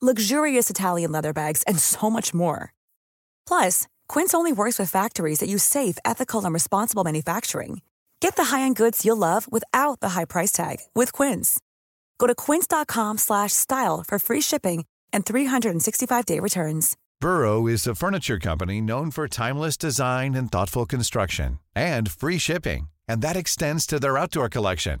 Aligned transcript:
luxurious 0.00 0.70
Italian 0.70 1.12
leather 1.12 1.32
bags, 1.32 1.62
and 1.64 1.78
so 1.78 2.08
much 2.08 2.32
more. 2.32 2.72
Plus, 3.46 3.86
Quince 4.08 4.32
only 4.32 4.52
works 4.52 4.78
with 4.78 4.90
factories 4.90 5.40
that 5.40 5.48
use 5.48 5.64
safe, 5.64 5.98
ethical, 6.04 6.44
and 6.44 6.54
responsible 6.54 7.04
manufacturing. 7.04 7.82
Get 8.20 8.36
the 8.36 8.44
high-end 8.44 8.76
goods 8.76 9.04
you'll 9.04 9.16
love 9.16 9.50
without 9.50 10.00
the 10.00 10.10
high 10.10 10.24
price 10.24 10.52
tag 10.52 10.78
with 10.94 11.12
Quince. 11.12 11.60
Go 12.18 12.26
to 12.26 12.34
quince.com/style 12.34 14.04
for 14.06 14.18
free 14.18 14.40
shipping 14.40 14.84
and 15.12 15.24
365-day 15.24 16.40
returns. 16.40 16.96
Burrow 17.20 17.66
is 17.66 17.86
a 17.86 17.94
furniture 17.94 18.38
company 18.38 18.80
known 18.80 19.10
for 19.10 19.28
timeless 19.28 19.76
design 19.76 20.34
and 20.34 20.50
thoughtful 20.50 20.86
construction 20.86 21.58
and 21.74 22.10
free 22.10 22.38
shipping, 22.38 22.88
and 23.06 23.20
that 23.20 23.36
extends 23.36 23.86
to 23.86 24.00
their 24.00 24.16
outdoor 24.16 24.48
collection. 24.48 25.00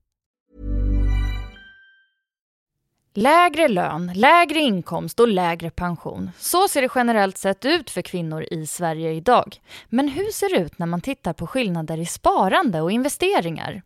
Lägre 3.13 3.67
lön, 3.67 4.11
lägre 4.15 4.59
inkomst 4.59 5.19
och 5.19 5.27
lägre 5.27 5.69
pension. 5.69 6.31
Så 6.37 6.67
ser 6.67 6.81
det 6.81 6.89
generellt 6.95 7.37
sett 7.37 7.65
ut 7.65 7.89
för 7.89 8.01
kvinnor 8.01 8.45
i 8.51 8.67
Sverige 8.67 9.11
idag. 9.11 9.61
Men 9.89 10.07
hur 10.07 10.31
ser 10.31 10.49
det 10.49 10.65
ut 10.65 10.79
när 10.79 10.85
man 10.85 11.01
tittar 11.01 11.33
på 11.33 11.47
skillnader 11.47 11.97
i 11.97 12.05
sparande 12.05 12.81
och 12.81 12.91
investeringar? 12.91 13.81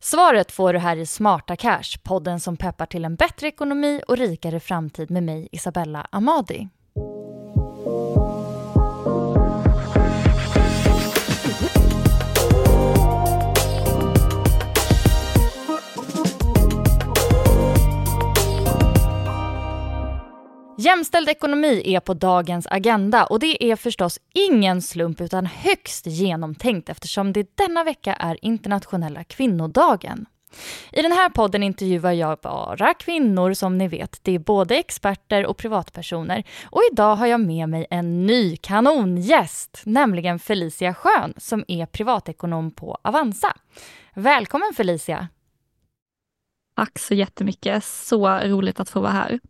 Svaret 0.00 0.52
får 0.52 0.72
du 0.72 0.78
här 0.78 0.96
i 0.96 1.06
Smarta 1.06 1.56
Cash, 1.56 1.98
podden 2.02 2.40
som 2.40 2.56
peppar 2.56 2.86
till 2.86 3.04
en 3.04 3.16
bättre 3.16 3.48
ekonomi 3.48 4.00
och 4.08 4.16
rikare 4.16 4.60
framtid 4.60 5.10
med 5.10 5.22
mig, 5.22 5.48
Isabella 5.52 6.06
Amadi. 6.10 6.68
Jämställd 20.86 21.28
ekonomi 21.28 21.82
är 21.84 22.00
på 22.00 22.14
dagens 22.14 22.66
agenda 22.70 23.26
och 23.26 23.40
det 23.40 23.64
är 23.64 23.76
förstås 23.76 24.20
ingen 24.34 24.82
slump 24.82 25.20
utan 25.20 25.46
högst 25.46 26.06
genomtänkt 26.06 26.88
eftersom 26.88 27.32
det 27.32 27.56
denna 27.56 27.84
vecka 27.84 28.14
är 28.14 28.44
internationella 28.44 29.24
kvinnodagen. 29.24 30.26
I 30.92 31.02
den 31.02 31.12
här 31.12 31.28
podden 31.28 31.62
intervjuar 31.62 32.12
jag 32.12 32.38
bara 32.38 32.94
kvinnor 32.94 33.52
som 33.52 33.78
ni 33.78 33.88
vet. 33.88 34.18
Det 34.22 34.32
är 34.32 34.38
både 34.38 34.76
experter 34.76 35.46
och 35.46 35.56
privatpersoner. 35.56 36.44
Och 36.64 36.82
idag 36.92 37.16
har 37.16 37.26
jag 37.26 37.40
med 37.40 37.68
mig 37.68 37.86
en 37.90 38.26
ny 38.26 38.56
kanongäst, 38.56 39.82
nämligen 39.84 40.38
Felicia 40.38 40.94
Schön 40.94 41.34
som 41.36 41.64
är 41.68 41.86
privatekonom 41.86 42.70
på 42.70 42.98
Avanza. 43.02 43.56
Välkommen 44.14 44.72
Felicia! 44.76 45.28
Tack 46.76 46.98
så 46.98 47.14
jättemycket, 47.14 47.84
så 47.84 48.28
roligt 48.28 48.80
att 48.80 48.90
få 48.90 49.00
vara 49.00 49.12
här. 49.12 49.40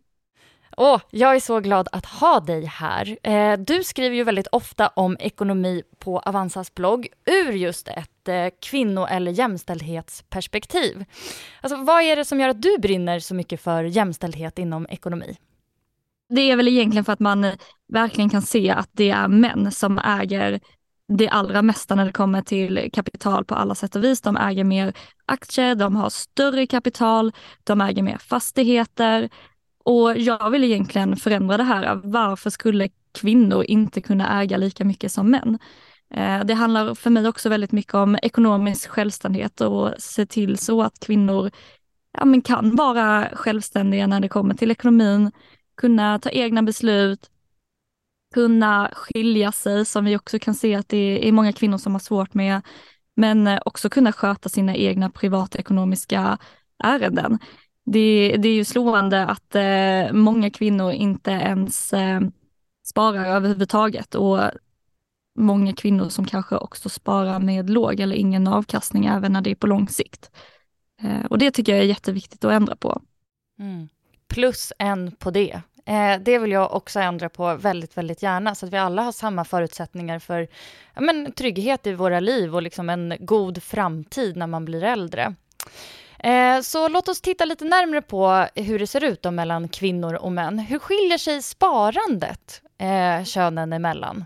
Åh, 0.79 1.01
jag 1.11 1.35
är 1.35 1.39
så 1.39 1.59
glad 1.59 1.87
att 1.91 2.05
ha 2.05 2.39
dig 2.39 2.65
här. 2.65 3.17
Eh, 3.23 3.57
du 3.59 3.83
skriver 3.83 4.15
ju 4.15 4.23
väldigt 4.23 4.47
ofta 4.47 4.87
om 4.87 5.17
ekonomi 5.19 5.83
på 5.99 6.19
Avanzas 6.19 6.73
blogg 6.73 7.07
ur 7.25 7.51
just 7.51 7.87
ett 7.87 8.27
eh, 8.27 8.47
kvinno 8.61 9.05
eller 9.05 9.31
jämställdhetsperspektiv. 9.31 11.05
Alltså, 11.61 11.77
vad 11.77 12.03
är 12.03 12.15
det 12.15 12.25
som 12.25 12.39
gör 12.39 12.49
att 12.49 12.61
du 12.61 12.77
brinner 12.77 13.19
så 13.19 13.35
mycket 13.35 13.61
för 13.61 13.83
jämställdhet 13.83 14.59
inom 14.59 14.87
ekonomi? 14.89 15.37
Det 16.29 16.51
är 16.51 16.55
väl 16.55 16.67
egentligen 16.67 17.05
för 17.05 17.13
att 17.13 17.19
man 17.19 17.43
eh, 17.43 17.53
verkligen 17.87 18.29
kan 18.29 18.41
se 18.41 18.69
att 18.69 18.89
det 18.91 19.09
är 19.09 19.27
män 19.27 19.71
som 19.71 19.99
äger 19.99 20.59
det 21.07 21.29
allra 21.29 21.61
mesta 21.61 21.95
när 21.95 22.05
det 22.05 22.11
kommer 22.11 22.41
till 22.41 22.89
kapital 22.93 23.45
på 23.45 23.55
alla 23.55 23.75
sätt 23.75 23.95
och 23.95 24.03
vis. 24.03 24.21
De 24.21 24.37
äger 24.37 24.63
mer 24.63 24.93
aktier, 25.25 25.75
de 25.75 25.95
har 25.95 26.09
större 26.09 26.67
kapital, 26.67 27.31
de 27.63 27.81
äger 27.81 28.03
mer 28.03 28.17
fastigheter, 28.17 29.29
och 29.87 30.17
jag 30.17 30.49
vill 30.49 30.63
egentligen 30.63 31.15
förändra 31.15 31.57
det 31.57 31.63
här. 31.63 32.01
Varför 32.03 32.49
skulle 32.49 32.89
kvinnor 33.11 33.63
inte 33.63 34.01
kunna 34.01 34.41
äga 34.41 34.57
lika 34.57 34.85
mycket 34.85 35.11
som 35.11 35.31
män? 35.31 35.59
Eh, 36.13 36.45
det 36.45 36.53
handlar 36.53 36.95
för 36.95 37.09
mig 37.09 37.27
också 37.27 37.49
väldigt 37.49 37.71
mycket 37.71 37.93
om 37.93 38.17
ekonomisk 38.21 38.89
självständighet 38.89 39.61
och 39.61 39.93
se 39.99 40.25
till 40.25 40.57
så 40.57 40.81
att 40.81 40.99
kvinnor 40.99 41.51
ja, 42.11 42.25
men 42.25 42.41
kan 42.41 42.75
vara 42.75 43.29
självständiga 43.33 44.07
när 44.07 44.19
det 44.19 44.29
kommer 44.29 44.53
till 44.53 44.71
ekonomin, 44.71 45.31
kunna 45.77 46.19
ta 46.19 46.29
egna 46.29 46.63
beslut, 46.63 47.29
kunna 48.33 48.91
skilja 48.93 49.51
sig 49.51 49.85
som 49.85 50.05
vi 50.05 50.17
också 50.17 50.39
kan 50.39 50.55
se 50.55 50.75
att 50.75 50.89
det 50.89 51.27
är 51.27 51.31
många 51.31 51.53
kvinnor 51.53 51.77
som 51.77 51.93
har 51.93 51.99
svårt 51.99 52.33
med, 52.33 52.61
men 53.15 53.59
också 53.65 53.89
kunna 53.89 54.13
sköta 54.13 54.49
sina 54.49 54.75
egna 54.75 55.09
privatekonomiska 55.09 56.37
ärenden 56.83 57.39
det, 57.91 58.35
det 58.37 58.49
är 58.49 58.53
ju 58.53 58.65
slående 58.65 59.25
att 59.25 59.55
eh, 59.55 60.13
många 60.13 60.49
kvinnor 60.49 60.91
inte 60.91 61.31
ens 61.31 61.93
eh, 61.93 62.21
sparar 62.85 63.25
överhuvudtaget 63.25 64.15
och 64.15 64.39
många 65.39 65.73
kvinnor 65.73 66.09
som 66.09 66.25
kanske 66.25 66.55
också 66.55 66.89
sparar 66.89 67.39
med 67.39 67.69
låg 67.69 67.99
eller 67.99 68.15
ingen 68.15 68.47
avkastning 68.47 69.05
även 69.05 69.33
när 69.33 69.41
det 69.41 69.51
är 69.51 69.55
på 69.55 69.67
lång 69.67 69.87
sikt. 69.87 70.31
Eh, 71.01 71.25
och 71.25 71.37
det 71.37 71.51
tycker 71.51 71.71
jag 71.71 71.81
är 71.81 71.85
jätteviktigt 71.85 72.43
att 72.43 72.51
ändra 72.51 72.75
på. 72.75 73.01
Mm. 73.59 73.89
Plus 74.27 74.73
en 74.79 75.11
på 75.11 75.31
det. 75.31 75.61
Eh, 75.85 76.19
det 76.21 76.39
vill 76.39 76.51
jag 76.51 76.73
också 76.73 76.99
ändra 76.99 77.29
på 77.29 77.55
väldigt, 77.55 77.97
väldigt 77.97 78.23
gärna, 78.23 78.55
så 78.55 78.65
att 78.65 78.73
vi 78.73 78.77
alla 78.77 79.01
har 79.01 79.11
samma 79.11 79.45
förutsättningar 79.45 80.19
för 80.19 80.47
ja, 80.93 81.01
men, 81.01 81.31
trygghet 81.31 81.87
i 81.87 81.93
våra 81.93 82.19
liv 82.19 82.55
och 82.55 82.61
liksom 82.61 82.89
en 82.89 83.13
god 83.19 83.63
framtid 83.63 84.37
när 84.37 84.47
man 84.47 84.65
blir 84.65 84.83
äldre. 84.83 85.35
Eh, 86.19 86.61
så 86.61 86.87
låt 86.87 87.07
oss 87.07 87.21
titta 87.21 87.45
lite 87.45 87.65
närmre 87.65 88.01
på 88.01 88.47
hur 88.55 88.79
det 88.79 88.87
ser 88.87 89.03
ut 89.03 89.21
då 89.21 89.31
mellan 89.31 89.69
kvinnor 89.69 90.13
och 90.13 90.31
män. 90.31 90.59
Hur 90.59 90.79
skiljer 90.79 91.17
sig 91.17 91.41
sparandet 91.41 92.61
eh, 92.77 93.25
könen 93.25 93.73
emellan? 93.73 94.25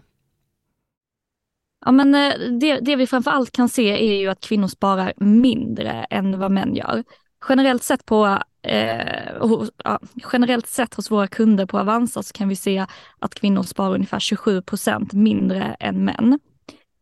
Ja, 1.85 1.91
men 1.91 2.15
eh, 2.15 2.33
det, 2.59 2.79
det 2.79 2.95
vi 2.95 3.07
framför 3.07 3.31
allt 3.31 3.51
kan 3.51 3.69
se 3.69 4.11
är 4.13 4.19
ju 4.19 4.27
att 4.27 4.41
kvinnor 4.41 4.67
sparar 4.67 5.13
mindre 5.17 5.91
än 6.09 6.39
vad 6.39 6.51
män 6.51 6.75
gör. 6.75 7.03
Generellt 7.49 7.83
sett, 7.83 8.05
på, 8.05 8.39
eh, 8.61 9.39
hos, 9.39 9.69
ja, 9.83 9.99
generellt 10.33 10.67
sett 10.67 10.93
hos 10.93 11.11
våra 11.11 11.27
kunder 11.27 11.65
på 11.65 11.79
Avanza 11.79 12.23
så 12.23 12.33
kan 12.33 12.49
vi 12.49 12.55
se 12.55 12.85
att 13.19 13.35
kvinnor 13.35 13.63
sparar 13.63 13.93
ungefär 13.93 14.19
27 14.19 14.61
procent 14.61 15.13
mindre 15.13 15.75
än 15.79 16.05
män. 16.05 16.39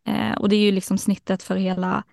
Eh, 0.06 0.32
och 0.38 0.48
det 0.48 0.56
är 0.56 0.60
ju 0.60 0.72
liksom 0.72 0.98
snittet 0.98 1.42
för 1.42 1.56
hela 1.56 2.04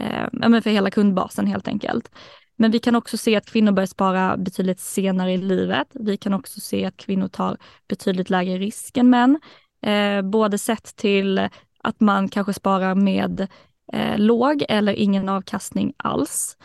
eh, 0.00 0.60
för 0.60 0.70
hela 0.70 0.90
kundbasen 0.90 1.46
helt 1.46 1.68
enkelt. 1.68 2.10
Men 2.56 2.70
vi 2.70 2.78
kan 2.78 2.94
också 2.94 3.16
se 3.16 3.36
att 3.36 3.46
kvinnor 3.46 3.72
börjar 3.72 3.86
spara 3.86 4.36
betydligt 4.36 4.80
senare 4.80 5.32
i 5.32 5.36
livet. 5.36 5.88
Vi 5.92 6.16
kan 6.16 6.34
också 6.34 6.60
se 6.60 6.84
att 6.84 6.96
kvinnor 6.96 7.28
tar 7.28 7.56
betydligt 7.88 8.30
lägre 8.30 8.58
risk 8.58 8.96
än 8.96 9.10
män. 9.10 9.40
Eh, 9.82 10.22
både 10.22 10.58
sett 10.58 10.96
till 10.96 11.48
att 11.78 12.00
man 12.00 12.28
kanske 12.28 12.52
sparar 12.52 12.94
med 12.94 13.46
eh, 13.92 14.18
låg 14.18 14.64
eller 14.68 14.92
ingen 14.92 15.28
avkastning 15.28 15.92
alls. 15.96 16.56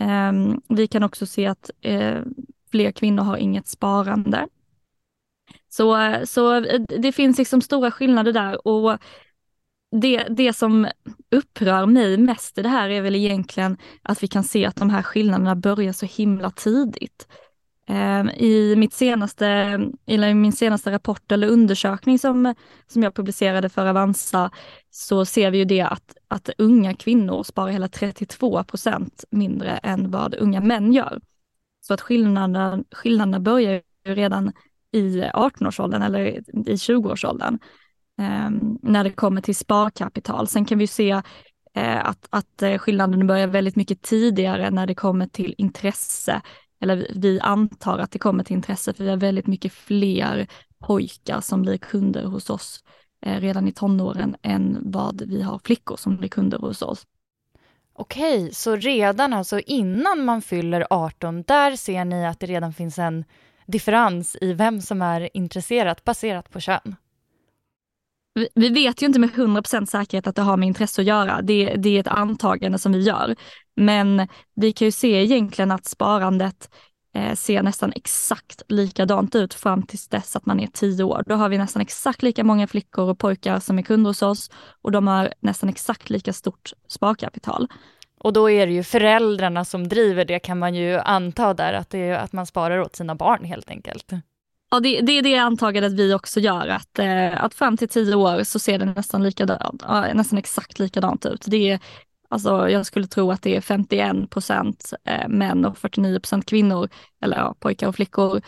Eh, 0.00 0.32
vi 0.68 0.86
kan 0.86 1.02
också 1.02 1.26
se 1.26 1.46
att 1.46 1.70
eh, 1.80 2.22
fler 2.70 2.92
kvinnor 2.92 3.22
har 3.22 3.36
inget 3.36 3.68
sparande. 3.68 4.46
Så, 5.68 5.96
eh, 5.96 6.24
så 6.24 6.54
eh, 6.54 6.80
det 6.80 7.12
finns 7.12 7.38
liksom 7.38 7.60
stora 7.60 7.90
skillnader 7.90 8.32
där 8.32 8.66
och 8.66 8.98
det, 10.00 10.26
det 10.30 10.52
som 10.52 10.88
upprör 11.30 11.86
mig 11.86 12.16
mest 12.16 12.58
i 12.58 12.62
det 12.62 12.68
här 12.68 12.88
är 12.88 13.02
väl 13.02 13.14
egentligen 13.14 13.76
att 14.02 14.22
vi 14.22 14.28
kan 14.28 14.44
se 14.44 14.66
att 14.66 14.76
de 14.76 14.90
här 14.90 15.02
skillnaderna 15.02 15.56
börjar 15.56 15.92
så 15.92 16.06
himla 16.06 16.50
tidigt. 16.50 17.28
Ehm, 17.86 18.30
I 18.30 18.76
mitt 18.76 18.94
senaste, 18.94 19.46
eller 20.06 20.34
min 20.34 20.52
senaste 20.52 20.90
rapport 20.90 21.32
eller 21.32 21.48
undersökning 21.48 22.18
som, 22.18 22.54
som 22.86 23.02
jag 23.02 23.14
publicerade 23.14 23.68
för 23.68 23.86
Avanza 23.86 24.50
så 24.90 25.24
ser 25.24 25.50
vi 25.50 25.58
ju 25.58 25.64
det 25.64 25.80
att, 25.80 26.16
att 26.28 26.50
unga 26.58 26.94
kvinnor 26.94 27.42
sparar 27.42 27.68
hela 27.68 27.88
32 27.88 28.64
procent 28.64 29.24
mindre 29.30 29.70
än 29.70 30.10
vad 30.10 30.34
unga 30.34 30.60
män 30.60 30.92
gör. 30.92 31.20
Så 31.80 31.94
att 31.94 32.00
skillnaderna, 32.00 32.84
skillnaderna 32.92 33.40
börjar 33.40 33.72
ju 34.06 34.14
redan 34.14 34.52
i 34.92 35.22
18-årsåldern 35.22 36.02
eller 36.02 36.24
i 36.68 36.74
20-årsåldern 36.74 37.58
Ehm, 38.18 38.78
när 38.82 39.04
det 39.04 39.10
kommer 39.10 39.40
till 39.40 39.56
sparkapital. 39.56 40.48
Sen 40.48 40.64
kan 40.64 40.78
vi 40.78 40.86
se 40.86 41.10
eh, 41.74 42.06
att, 42.06 42.26
att 42.30 42.62
eh, 42.62 42.78
skillnaden 42.78 43.26
börjar 43.26 43.46
väldigt 43.46 43.76
mycket 43.76 44.02
tidigare 44.02 44.70
när 44.70 44.86
det 44.86 44.94
kommer 44.94 45.26
till 45.26 45.54
intresse 45.58 46.42
eller 46.80 47.06
vi 47.14 47.40
antar 47.40 47.98
att 47.98 48.10
det 48.10 48.18
kommer 48.18 48.44
till 48.44 48.56
intresse 48.56 48.92
för 48.92 49.04
vi 49.04 49.10
har 49.10 49.16
väldigt 49.16 49.46
mycket 49.46 49.72
fler 49.72 50.46
pojkar 50.78 51.40
som 51.40 51.62
blir 51.62 51.76
kunder 51.76 52.24
hos 52.24 52.50
oss 52.50 52.84
eh, 53.26 53.40
redan 53.40 53.68
i 53.68 53.72
tonåren 53.72 54.36
än 54.42 54.78
vad 54.82 55.22
vi 55.22 55.42
har 55.42 55.60
flickor 55.64 55.96
som 55.96 56.16
blir 56.16 56.28
kunder 56.28 56.58
hos 56.58 56.82
oss. 56.82 57.06
Okej, 57.92 58.50
så 58.52 58.76
redan 58.76 59.32
alltså 59.32 59.60
innan 59.60 60.24
man 60.24 60.42
fyller 60.42 60.86
18, 60.90 61.42
där 61.42 61.76
ser 61.76 62.04
ni 62.04 62.26
att 62.26 62.40
det 62.40 62.46
redan 62.46 62.72
finns 62.72 62.98
en 62.98 63.24
differens 63.66 64.36
i 64.40 64.52
vem 64.52 64.80
som 64.80 65.02
är 65.02 65.36
intresserad 65.36 66.00
baserat 66.04 66.50
på 66.50 66.60
kön? 66.60 66.96
Vi 68.54 68.68
vet 68.68 69.02
ju 69.02 69.06
inte 69.06 69.18
med 69.18 69.30
100% 69.30 69.86
säkerhet 69.86 70.26
att 70.26 70.36
det 70.36 70.42
har 70.42 70.56
med 70.56 70.66
intresse 70.66 71.00
att 71.00 71.06
göra. 71.06 71.42
Det, 71.42 71.74
det 71.76 71.96
är 71.96 72.00
ett 72.00 72.08
antagande 72.08 72.78
som 72.78 72.92
vi 72.92 73.00
gör. 73.00 73.36
Men 73.76 74.28
vi 74.56 74.72
kan 74.72 74.86
ju 74.86 74.92
se 74.92 75.22
egentligen 75.22 75.70
att 75.70 75.86
sparandet 75.86 76.70
eh, 77.14 77.34
ser 77.34 77.62
nästan 77.62 77.92
exakt 77.96 78.62
likadant 78.68 79.34
ut 79.34 79.54
fram 79.54 79.82
tills 79.82 80.08
dess 80.08 80.36
att 80.36 80.46
man 80.46 80.60
är 80.60 80.66
tio 80.66 81.04
år. 81.04 81.24
Då 81.26 81.34
har 81.34 81.48
vi 81.48 81.58
nästan 81.58 81.82
exakt 81.82 82.22
lika 82.22 82.44
många 82.44 82.66
flickor 82.66 83.10
och 83.10 83.18
pojkar 83.18 83.60
som 83.60 83.78
är 83.78 83.82
kunder 83.82 84.10
hos 84.10 84.22
oss 84.22 84.50
och 84.82 84.92
de 84.92 85.06
har 85.06 85.34
nästan 85.40 85.68
exakt 85.68 86.10
lika 86.10 86.32
stort 86.32 86.72
sparkapital. 86.88 87.68
Och 88.20 88.32
då 88.32 88.50
är 88.50 88.66
det 88.66 88.72
ju 88.72 88.82
föräldrarna 88.82 89.64
som 89.64 89.88
driver 89.88 90.24
det 90.24 90.38
kan 90.38 90.58
man 90.58 90.74
ju 90.74 90.98
anta 90.98 91.54
där, 91.54 91.72
att, 91.72 91.90
det 91.90 91.98
är, 91.98 92.18
att 92.18 92.32
man 92.32 92.46
sparar 92.46 92.80
åt 92.80 92.96
sina 92.96 93.14
barn 93.14 93.44
helt 93.44 93.70
enkelt. 93.70 94.12
Ja, 94.74 94.80
det, 94.80 95.00
det 95.00 95.12
är 95.12 95.22
det 95.22 95.36
antagandet 95.36 95.92
vi 95.92 96.14
också 96.14 96.40
gör, 96.40 96.68
att, 96.68 96.98
eh, 96.98 97.44
att 97.44 97.54
fram 97.54 97.76
till 97.76 97.88
tio 97.88 98.14
år 98.14 98.44
så 98.44 98.58
ser 98.58 98.78
det 98.78 98.84
nästan, 98.84 99.22
likadant, 99.22 99.82
nästan 100.14 100.38
exakt 100.38 100.78
likadant 100.78 101.26
ut. 101.26 101.44
Det 101.46 101.70
är, 101.70 101.80
alltså, 102.28 102.68
jag 102.68 102.86
skulle 102.86 103.06
tro 103.06 103.30
att 103.30 103.42
det 103.42 103.56
är 103.56 103.60
51 103.60 104.30
procent 104.30 104.92
eh, 105.04 105.28
män 105.28 105.64
och 105.64 105.78
49 105.78 106.20
procent 106.20 106.46
kvinnor, 106.46 106.88
eller 107.20 107.36
ja, 107.36 107.54
pojkar 107.58 107.88
och 107.88 107.94
flickor, 107.94 108.42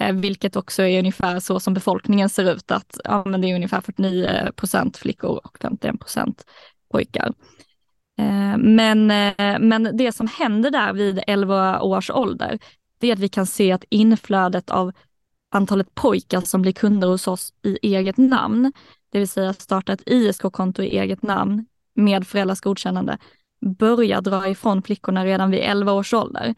eh, 0.00 0.12
vilket 0.12 0.56
också 0.56 0.82
är 0.82 0.98
ungefär 0.98 1.40
så 1.40 1.60
som 1.60 1.74
befolkningen 1.74 2.28
ser 2.28 2.54
ut, 2.54 2.70
att 2.70 3.00
ja, 3.04 3.24
men 3.26 3.40
det 3.40 3.50
är 3.50 3.54
ungefär 3.54 3.80
49 3.80 4.52
procent 4.56 4.96
flickor 4.96 5.40
och 5.44 5.58
51 5.60 6.00
procent 6.00 6.44
pojkar. 6.92 7.32
Eh, 8.18 8.56
men, 8.58 9.10
eh, 9.10 9.58
men 9.60 9.96
det 9.96 10.12
som 10.12 10.26
händer 10.26 10.70
där 10.70 10.92
vid 10.92 11.20
11 11.26 11.82
års 11.82 12.10
ålder, 12.10 12.58
det 12.98 13.08
är 13.08 13.12
att 13.12 13.18
vi 13.18 13.28
kan 13.28 13.46
se 13.46 13.72
att 13.72 13.84
inflödet 13.88 14.70
av 14.70 14.92
antalet 15.52 15.94
pojkar 15.94 16.40
som 16.40 16.62
blir 16.62 16.72
kunder 16.72 17.08
hos 17.08 17.28
oss 17.28 17.52
i 17.62 17.78
eget 17.94 18.16
namn, 18.16 18.72
det 19.12 19.18
vill 19.18 19.28
säga 19.28 19.52
starta 19.52 19.92
ett 19.92 20.02
ISK-konto 20.06 20.82
i 20.82 20.98
eget 20.98 21.22
namn 21.22 21.66
med 21.94 22.26
föräldrars 22.26 22.60
godkännande, 22.60 23.18
börjar 23.78 24.20
dra 24.20 24.48
ifrån 24.48 24.82
flickorna 24.82 25.24
redan 25.24 25.50
vid 25.50 25.60
11 25.60 25.92
års 25.92 26.14
ålder. 26.14 26.54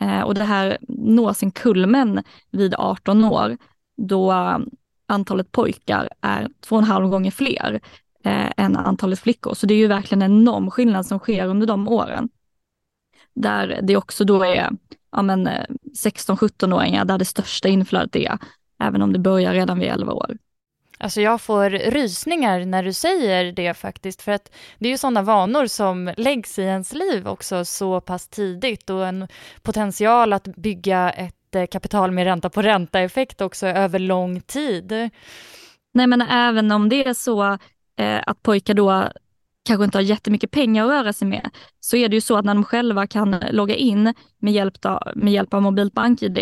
Eh, 0.00 0.20
och 0.20 0.34
det 0.34 0.44
här 0.44 0.78
når 0.88 1.32
sin 1.32 1.50
kulmen 1.50 2.22
vid 2.50 2.74
18 2.74 3.24
år 3.24 3.56
då 3.96 4.32
um, 4.32 4.70
antalet 5.06 5.52
pojkar 5.52 6.08
är 6.20 6.48
två 6.60 6.76
och 6.76 6.82
en 6.82 6.88
halv 6.88 7.08
gånger 7.08 7.30
fler 7.30 7.80
eh, 8.24 8.52
än 8.56 8.76
antalet 8.76 9.18
flickor. 9.18 9.54
Så 9.54 9.66
det 9.66 9.74
är 9.74 9.78
ju 9.78 9.86
verkligen 9.86 10.22
en 10.22 10.32
enorm 10.32 10.70
skillnad 10.70 11.06
som 11.06 11.18
sker 11.18 11.46
under 11.46 11.66
de 11.66 11.88
åren. 11.88 12.28
Där 13.34 13.80
det 13.82 13.96
också 13.96 14.24
då 14.24 14.44
är 14.44 14.70
ja, 15.16 15.22
16-17-åringar 15.22 17.04
där 17.04 17.18
det 17.18 17.24
största 17.24 17.68
inflödet 17.68 18.16
är, 18.16 18.38
även 18.82 19.02
om 19.02 19.12
det 19.12 19.18
börjar 19.18 19.52
redan 19.52 19.78
vid 19.78 19.88
11 19.88 20.12
år. 20.12 20.36
Alltså 20.98 21.20
jag 21.20 21.40
får 21.40 21.70
rysningar 21.70 22.64
när 22.64 22.82
du 22.82 22.92
säger 22.92 23.52
det 23.52 23.74
faktiskt, 23.74 24.22
för 24.22 24.32
att 24.32 24.52
det 24.78 24.88
är 24.88 24.90
ju 24.90 24.98
sådana 24.98 25.22
vanor 25.22 25.66
som 25.66 26.14
läggs 26.16 26.58
i 26.58 26.62
ens 26.62 26.92
liv 26.92 27.28
också 27.28 27.64
så 27.64 28.00
pass 28.00 28.28
tidigt 28.28 28.90
och 28.90 29.06
en 29.06 29.28
potential 29.62 30.32
att 30.32 30.44
bygga 30.44 31.10
ett 31.10 31.54
eh, 31.54 31.66
kapital 31.66 32.10
med 32.10 32.24
ränta 32.24 32.50
på 32.50 32.62
ränta-effekt 32.62 33.40
också 33.40 33.66
över 33.66 33.98
lång 33.98 34.40
tid. 34.40 35.10
Nej 35.94 36.06
men 36.06 36.22
även 36.22 36.72
om 36.72 36.88
det 36.88 37.06
är 37.06 37.14
så 37.14 37.58
eh, 37.96 38.20
att 38.26 38.42
pojkar 38.42 38.74
då 38.74 39.08
kanske 39.66 39.84
inte 39.84 39.98
har 39.98 40.02
jättemycket 40.02 40.50
pengar 40.50 40.84
att 40.84 40.90
röra 40.90 41.12
sig 41.12 41.28
med, 41.28 41.50
så 41.80 41.96
är 41.96 42.08
det 42.08 42.16
ju 42.16 42.20
så 42.20 42.36
att 42.36 42.44
när 42.44 42.54
de 42.54 42.64
själva 42.64 43.06
kan 43.06 43.30
logga 43.50 43.74
in 43.74 44.14
med 44.38 44.52
hjälp 44.52 44.84
av, 44.84 45.12
med 45.14 45.32
hjälp 45.32 45.54
av 45.54 45.62
mobilt 45.62 45.94
bank-id, 45.94 46.38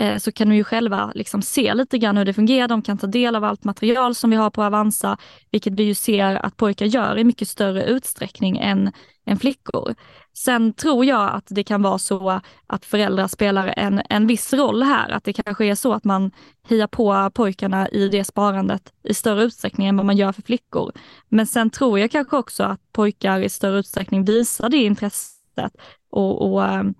eh, 0.00 0.16
så 0.16 0.32
kan 0.32 0.48
de 0.48 0.56
ju 0.56 0.64
själva 0.64 1.12
liksom 1.14 1.42
se 1.42 1.74
lite 1.74 1.98
grann 1.98 2.16
hur 2.16 2.24
det 2.24 2.34
fungerar. 2.34 2.68
De 2.68 2.82
kan 2.82 2.98
ta 2.98 3.06
del 3.06 3.36
av 3.36 3.44
allt 3.44 3.64
material 3.64 4.14
som 4.14 4.30
vi 4.30 4.36
har 4.36 4.50
på 4.50 4.62
Avanza, 4.62 5.18
vilket 5.50 5.72
vi 5.72 5.82
ju 5.82 5.94
ser 5.94 6.34
att 6.36 6.56
pojkar 6.56 6.86
gör 6.86 7.18
i 7.18 7.24
mycket 7.24 7.48
större 7.48 7.84
utsträckning 7.84 8.58
än, 8.58 8.92
än 9.26 9.38
flickor. 9.38 9.94
Sen 10.36 10.72
tror 10.72 11.04
jag 11.04 11.34
att 11.34 11.46
det 11.48 11.64
kan 11.64 11.82
vara 11.82 11.98
så 11.98 12.40
att 12.66 12.84
föräldrar 12.84 13.28
spelar 13.28 13.74
en, 13.76 14.02
en 14.10 14.26
viss 14.26 14.52
roll 14.52 14.82
här, 14.82 15.10
att 15.10 15.24
det 15.24 15.32
kanske 15.32 15.64
är 15.64 15.74
så 15.74 15.92
att 15.92 16.04
man 16.04 16.30
hejar 16.68 16.86
på 16.86 17.30
pojkarna 17.34 17.88
i 17.88 18.08
det 18.08 18.24
sparandet 18.24 18.92
i 19.02 19.14
större 19.14 19.42
utsträckning 19.42 19.86
än 19.86 19.96
vad 19.96 20.06
man 20.06 20.16
gör 20.16 20.32
för 20.32 20.42
flickor. 20.42 20.92
Men 21.28 21.46
sen 21.46 21.70
tror 21.70 21.98
jag 21.98 22.10
kanske 22.10 22.36
också 22.36 22.64
att 22.64 22.92
pojkar 22.92 23.40
i 23.40 23.48
större 23.48 23.78
utsträckning 23.78 24.24
visar 24.24 24.68
det 24.68 24.76
intresset 24.76 25.76
och, 26.10 26.52
och, 26.52 26.64
ehm, 26.64 26.94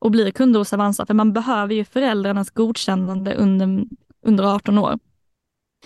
och 0.00 0.10
blir 0.10 0.30
kunder 0.30 0.58
hos 0.58 0.72
Avanza, 0.72 1.06
för 1.06 1.14
man 1.14 1.32
behöver 1.32 1.74
ju 1.74 1.84
föräldrarnas 1.84 2.50
godkännande 2.50 3.34
under, 3.34 3.84
under 4.22 4.44
18 4.44 4.78
år. 4.78 4.98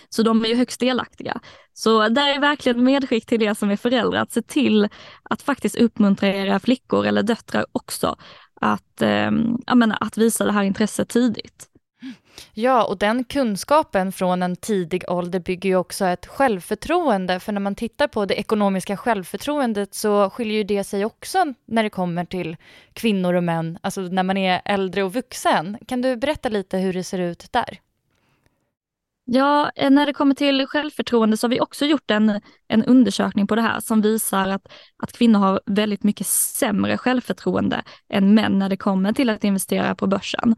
Så 0.09 0.23
de 0.23 0.45
är 0.45 0.49
ju 0.49 0.55
högst 0.55 0.81
delaktiga. 0.81 1.41
Så 1.75 2.09
där 2.09 2.29
är 2.29 2.41
verkligen 2.41 2.85
medskick 2.85 3.27
till 3.27 3.43
er 3.43 3.55
som 3.55 3.71
är 3.71 3.77
föräldrar 3.77 4.21
att 4.21 4.33
se 4.33 4.43
till 4.43 4.89
att 5.23 5.43
faktiskt 5.43 5.77
uppmuntra 5.77 6.29
era 6.29 6.61
flickor 6.61 7.07
eller 7.07 7.23
döttrar 7.23 7.67
också 7.73 8.17
att, 8.61 9.03
eh, 9.03 9.31
menar, 9.75 9.99
att 10.01 10.19
visa 10.19 10.45
det 10.45 10.53
här 10.53 10.63
intresset 10.63 11.09
tidigt. 11.09 11.69
Ja, 12.55 12.85
och 12.85 12.99
den 12.99 13.25
kunskapen 13.25 14.13
från 14.13 14.43
en 14.43 14.57
tidig 14.57 15.05
ålder 15.09 15.41
bygger 15.41 15.71
ju 15.71 15.77
också 15.77 16.05
ett 16.05 16.27
självförtroende. 16.27 17.41
För 17.41 17.53
när 17.53 17.61
man 17.61 17.75
tittar 17.75 18.09
på 18.09 18.27
det 18.27 18.35
ekonomiska 18.35 18.97
självförtroendet 18.97 19.95
så 19.95 20.31
skiljer 20.31 20.65
det 20.65 20.85
sig 20.85 21.05
också 21.05 21.55
när 21.67 21.83
det 21.83 21.91
kommer 21.91 22.25
till 22.25 22.57
kvinnor 22.93 23.35
och 23.35 23.45
män, 23.45 23.79
alltså 23.83 24.01
när 24.01 24.23
man 24.23 24.37
är 24.37 24.63
äldre 24.65 25.03
och 25.03 25.13
vuxen. 25.13 25.79
Kan 25.89 26.03
du 26.03 26.17
berätta 26.17 26.49
lite 26.49 26.79
hur 26.79 26.93
det 26.93 27.05
ser 27.05 27.19
ut 27.19 27.47
där? 27.53 27.79
Ja, 29.35 29.71
eh, 29.77 29.91
när 29.91 30.07
det 30.07 30.13
kommer 30.13 30.35
till 30.35 30.67
självförtroende 30.67 31.37
så 31.37 31.47
har 31.47 31.51
vi 31.51 31.61
också 31.61 31.85
gjort 31.85 32.11
en, 32.11 32.41
en 32.69 32.85
undersökning 32.85 33.47
på 33.47 33.55
det 33.55 33.63
här 33.63 33.81
som 33.81 34.03
visar 34.03 34.49
att, 34.49 34.73
att 35.03 35.13
kvinnor 35.13 35.39
har 35.39 35.61
väldigt 35.67 36.03
mycket 36.03 36.27
sämre 36.27 36.99
självförtroende 36.99 37.83
än 38.09 38.35
män 38.35 38.59
när 38.59 38.69
det 38.69 38.77
kommer 38.77 39.13
till 39.13 39.31
att 39.31 39.45
investera 39.45 39.95
på 39.95 40.07
börsen. 40.07 40.57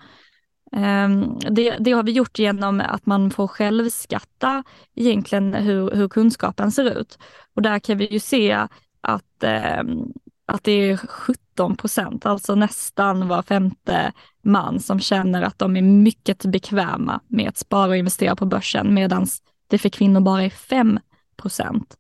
Ehm, 0.72 1.38
det, 1.50 1.76
det, 1.80 1.92
har 1.92 2.02
vi 2.02 2.12
gjort 2.12 2.38
genom 2.38 2.80
att 2.80 3.06
man 3.06 3.30
får 3.30 3.48
självskatta 3.48 4.64
egentligen 4.94 5.54
hur, 5.54 5.90
hur 5.90 6.08
kunskapen 6.08 6.72
ser 6.72 6.98
ut. 7.00 7.18
Och 7.54 7.62
där 7.62 7.78
kan 7.78 7.98
vi 7.98 8.12
ju 8.12 8.20
se 8.20 8.66
att 9.00 9.42
ehm, 9.42 10.12
att 10.46 10.64
det 10.64 10.72
är 10.72 10.96
17 10.96 11.76
procent, 11.76 12.26
alltså 12.26 12.54
nästan 12.54 13.28
var 13.28 13.42
femte 13.42 14.12
man 14.42 14.80
som 14.80 15.00
känner 15.00 15.42
att 15.42 15.58
de 15.58 15.76
är 15.76 15.82
mycket 15.82 16.44
bekväma 16.44 17.20
med 17.28 17.48
att 17.48 17.56
spara 17.56 17.88
och 17.88 17.96
investera 17.96 18.36
på 18.36 18.46
börsen 18.46 18.94
medan 18.94 19.26
det 19.66 19.78
för 19.78 19.88
kvinnor 19.88 20.20
bara 20.20 20.42
är 20.42 20.50
5 20.50 21.00
procent. 21.36 21.96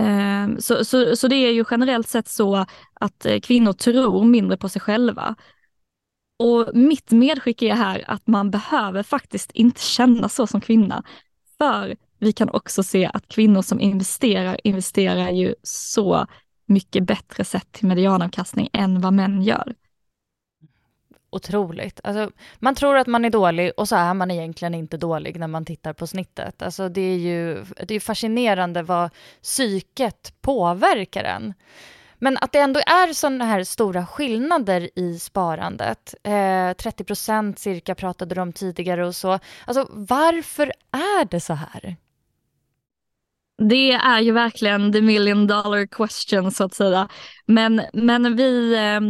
Mm. 0.00 0.60
Så, 0.60 0.84
så, 0.84 1.16
så 1.16 1.28
det 1.28 1.36
är 1.36 1.52
ju 1.52 1.64
generellt 1.70 2.08
sett 2.08 2.28
så 2.28 2.66
att 2.94 3.26
eh, 3.26 3.40
kvinnor 3.40 3.72
tror 3.72 4.24
mindre 4.24 4.56
på 4.56 4.68
sig 4.68 4.80
själva. 4.80 5.34
Och 6.38 6.68
mitt 6.74 7.10
medskick 7.10 7.62
är 7.62 7.74
här 7.74 8.04
att 8.06 8.26
man 8.26 8.50
behöver 8.50 9.02
faktiskt 9.02 9.50
inte 9.50 9.80
känna 9.80 10.28
så 10.28 10.46
som 10.46 10.60
kvinna. 10.60 11.02
För 11.58 11.96
vi 12.18 12.32
kan 12.32 12.50
också 12.50 12.82
se 12.82 13.10
att 13.14 13.28
kvinnor 13.28 13.62
som 13.62 13.80
investerar, 13.80 14.60
investerar 14.64 15.30
ju 15.30 15.54
så 15.62 16.26
mycket 16.68 17.04
bättre 17.04 17.44
sett 17.44 17.72
till 17.72 17.88
medianavkastning 17.88 18.68
än 18.72 19.00
vad 19.00 19.12
män 19.12 19.42
gör. 19.42 19.74
otroligt. 21.30 22.00
Alltså, 22.04 22.30
man 22.58 22.74
tror 22.74 22.96
att 22.96 23.06
man 23.06 23.24
är 23.24 23.30
dålig 23.30 23.72
och 23.76 23.88
så 23.88 23.96
är 23.96 24.14
man 24.14 24.30
egentligen 24.30 24.74
inte 24.74 24.96
dålig 24.96 25.38
när 25.40 25.46
man 25.46 25.64
tittar 25.64 25.92
på 25.92 26.06
snittet. 26.06 26.62
Alltså, 26.62 26.88
det 26.88 27.00
är 27.00 27.16
ju 27.18 27.64
det 27.86 27.94
är 27.94 28.00
fascinerande 28.00 28.82
vad 28.82 29.10
psyket 29.42 30.34
påverkar 30.40 31.24
en. 31.24 31.54
Men 32.20 32.36
att 32.36 32.52
det 32.52 32.58
ändå 32.58 32.80
är 32.80 33.12
sådana 33.12 33.44
här 33.44 33.64
stora 33.64 34.06
skillnader 34.06 34.90
i 34.98 35.18
sparandet. 35.18 36.14
Eh, 36.22 36.72
30 36.72 37.04
procent 37.04 37.58
cirka 37.58 37.94
pratade 37.94 38.34
de 38.34 38.40
om 38.40 38.52
tidigare 38.52 39.06
och 39.06 39.16
så. 39.16 39.38
Alltså 39.64 39.88
varför 39.90 40.72
är 40.92 41.24
det 41.30 41.40
så 41.40 41.54
här? 41.54 41.96
Det 43.58 43.92
är 43.92 44.20
ju 44.20 44.32
verkligen 44.32 44.92
the 44.92 45.00
million 45.00 45.46
dollar 45.46 45.86
question 45.86 46.50
så 46.50 46.64
att 46.64 46.74
säga. 46.74 47.08
Men, 47.46 47.82
men 47.92 48.36
vi, 48.36 48.74
eh, 48.74 49.00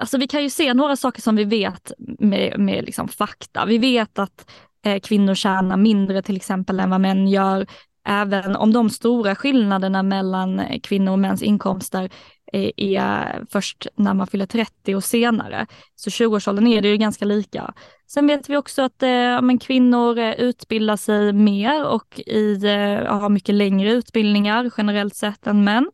alltså 0.00 0.18
vi 0.18 0.26
kan 0.26 0.42
ju 0.42 0.50
se 0.50 0.74
några 0.74 0.96
saker 0.96 1.22
som 1.22 1.36
vi 1.36 1.44
vet 1.44 1.92
med, 2.18 2.60
med 2.60 2.84
liksom 2.84 3.08
fakta. 3.08 3.66
Vi 3.66 3.78
vet 3.78 4.18
att 4.18 4.50
eh, 4.84 5.00
kvinnor 5.00 5.34
tjänar 5.34 5.76
mindre 5.76 6.22
till 6.22 6.36
exempel 6.36 6.80
än 6.80 6.90
vad 6.90 7.00
män 7.00 7.28
gör 7.28 7.66
även 8.08 8.56
om 8.56 8.72
de 8.72 8.90
stora 8.90 9.34
skillnaderna 9.34 10.02
mellan 10.02 10.62
kvinnor 10.82 11.12
och 11.12 11.18
mäns 11.18 11.42
inkomster 11.42 12.10
eh, 12.52 12.70
är 12.76 13.44
först 13.50 13.86
när 13.96 14.14
man 14.14 14.26
fyller 14.26 14.46
30 14.46 14.94
och 14.94 15.04
senare. 15.04 15.66
Så 15.94 16.10
20-årsåldern 16.10 16.66
är 16.66 16.82
det 16.82 16.88
ju 16.88 16.96
ganska 16.96 17.24
lika. 17.24 17.74
Sen 18.06 18.26
vet 18.26 18.48
vi 18.48 18.56
också 18.56 18.82
att 18.82 19.02
eh, 19.02 19.42
men 19.42 19.58
kvinnor 19.58 20.18
eh, 20.18 20.32
utbildar 20.32 20.96
sig 20.96 21.32
mer 21.32 21.86
och 21.86 22.20
i, 22.26 22.64
eh, 22.64 23.18
har 23.20 23.28
mycket 23.28 23.54
längre 23.54 23.92
utbildningar 23.92 24.70
generellt 24.76 25.16
sett 25.16 25.46
än 25.46 25.64
män. 25.64 25.90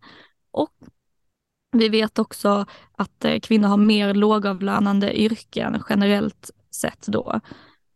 Och 0.53 0.71
vi 1.73 1.89
vet 1.89 2.19
också 2.19 2.67
att 2.99 3.25
eh, 3.25 3.41
kvinnor 3.41 3.69
har 3.69 3.77
mer 3.77 4.15
lågavlönande 4.15 5.21
yrken 5.21 5.83
generellt 5.89 6.51
sett 6.71 7.07
då. 7.07 7.41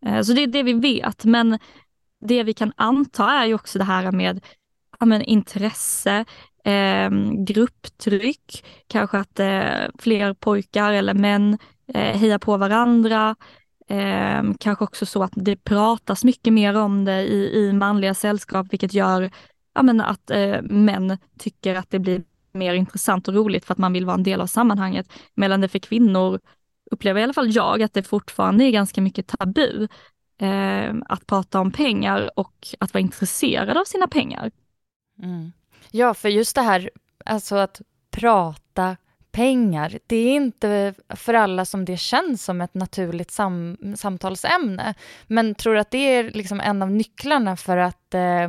Eh, 0.06 0.20
så 0.22 0.32
det 0.32 0.42
är 0.42 0.46
det 0.46 0.62
vi 0.62 0.72
vet, 0.72 1.25
men 1.25 1.58
det 2.20 2.42
vi 2.42 2.54
kan 2.54 2.72
anta 2.76 3.30
är 3.30 3.46
ju 3.46 3.54
också 3.54 3.78
det 3.78 3.84
här 3.84 4.12
med 4.12 4.44
ja, 5.00 5.06
men, 5.06 5.22
intresse, 5.22 6.25
eh, 6.64 7.10
grupptryck, 7.46 8.64
kanske 8.87 9.18
att 9.18 9.40
eh, 9.40 9.90
fler 9.98 10.34
pojkar 10.34 10.92
eller 10.92 11.14
män 11.14 11.58
eh, 11.94 12.18
hejar 12.18 12.38
på 12.38 12.56
varandra. 12.56 13.37
Eh, 13.88 14.42
kanske 14.60 14.84
också 14.84 15.06
så 15.06 15.22
att 15.22 15.32
det 15.34 15.56
pratas 15.56 16.25
mycket 16.25 16.52
mer 16.52 16.76
om 16.76 17.04
det 17.04 17.22
i, 17.22 17.58
i 17.58 17.72
manliga 17.72 18.14
sällskap, 18.14 18.66
vilket 18.70 18.94
gör 18.94 19.30
ja, 19.75 19.82
men, 19.82 20.00
att 20.00 20.30
eh, 20.30 20.62
män 20.62 21.18
tycker 21.38 21.75
att 21.75 21.90
det 21.90 21.98
blir 21.98 22.22
mer 22.52 22.75
intressant 22.75 23.28
och 23.28 23.34
roligt 23.34 23.64
för 23.64 23.72
att 23.72 23.78
man 23.78 23.92
vill 23.92 24.06
vara 24.06 24.16
en 24.16 24.22
del 24.22 24.40
av 24.40 24.46
sammanhanget. 24.46 25.12
Medan 25.34 25.60
det 25.60 25.68
för 25.68 25.78
kvinnor 25.78 26.40
upplever 26.90 27.20
i 27.20 27.25
alla 27.25 27.32
fall 27.32 27.50
jag 27.50 27.82
att 27.82 27.94
det 27.94 28.02
fortfarande 28.02 28.64
är 28.64 28.70
ganska 28.70 29.00
mycket 29.00 29.26
tabu 29.26 29.88
eh, 30.38 30.95
att 31.07 31.26
prata 31.26 31.61
om 31.61 31.71
pengar 31.71 32.30
och 32.37 32.68
att 32.80 32.95
vara 32.95 33.02
intresserad 33.02 33.76
av 33.76 33.85
sina 33.85 34.09
pengar. 34.09 34.50
Mm. 35.23 35.52
Ja, 35.90 36.14
för 36.14 36.28
just 36.28 36.54
det 36.54 36.62
här, 36.62 36.90
alltså 37.25 37.57
att 37.57 37.80
prata 38.11 38.97
pengar, 39.30 39.99
det 40.07 40.16
är 40.16 40.35
inte 40.35 40.95
för 41.09 41.35
alla 41.35 41.64
som 41.64 41.85
det 41.85 41.97
känns 41.97 42.45
som 42.45 42.61
ett 42.61 42.75
naturligt 42.75 43.30
sam 43.30 43.76
samtalsämne. 43.97 44.95
Men 45.26 45.54
tror 45.54 45.75
du 45.75 45.80
att 45.80 45.90
det 45.90 45.99
är 45.99 46.30
liksom 46.30 46.61
en 46.61 46.83
av 46.83 46.90
nycklarna 46.90 47.57
för 47.57 47.76
att 47.76 48.14
eh, 48.14 48.49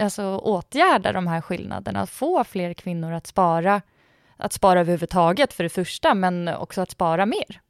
alltså 0.00 0.36
åtgärda 0.36 1.12
de 1.12 1.26
här 1.26 1.40
skillnaderna, 1.40 2.00
att 2.00 2.10
få 2.10 2.44
fler 2.44 2.74
kvinnor 2.74 3.12
att 3.12 3.26
spara, 3.26 3.82
att 4.36 4.52
spara 4.52 4.80
överhuvudtaget 4.80 5.52
för 5.52 5.64
det 5.64 5.70
första, 5.70 6.14
men 6.14 6.48
också 6.48 6.80
att 6.80 6.90
spara 6.90 7.26
mer? 7.26 7.60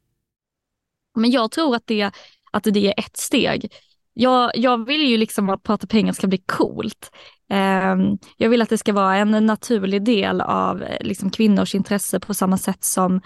Men 1.15 1.31
jag 1.31 1.51
tror 1.51 1.75
att 1.75 1.87
det 1.87 2.11
att 2.51 2.63
det 2.63 2.87
är 2.87 2.93
ett 2.97 3.17
steg. 3.17 3.71
Jag, 4.13 4.51
jag 4.55 4.85
vill 4.85 5.01
ju 5.01 5.17
liksom 5.17 5.49
att 5.49 5.63
prata 5.63 5.87
pengar 5.87 6.13
ska 6.13 6.27
bli 6.27 6.37
coolt. 6.37 7.11
Ehm, 7.49 8.17
jag 8.37 8.49
vill 8.49 8.61
att 8.61 8.69
det 8.69 8.77
ska 8.77 8.93
vara 8.93 9.15
en 9.15 9.45
naturlig 9.45 10.03
del 10.03 10.41
av 10.41 10.83
eh, 10.83 11.07
liksom, 11.07 11.29
kvinnors 11.29 11.75
intresse 11.75 12.19
på 12.19 12.33
samma 12.33 12.57
sätt 12.57 12.83
som 12.83 13.21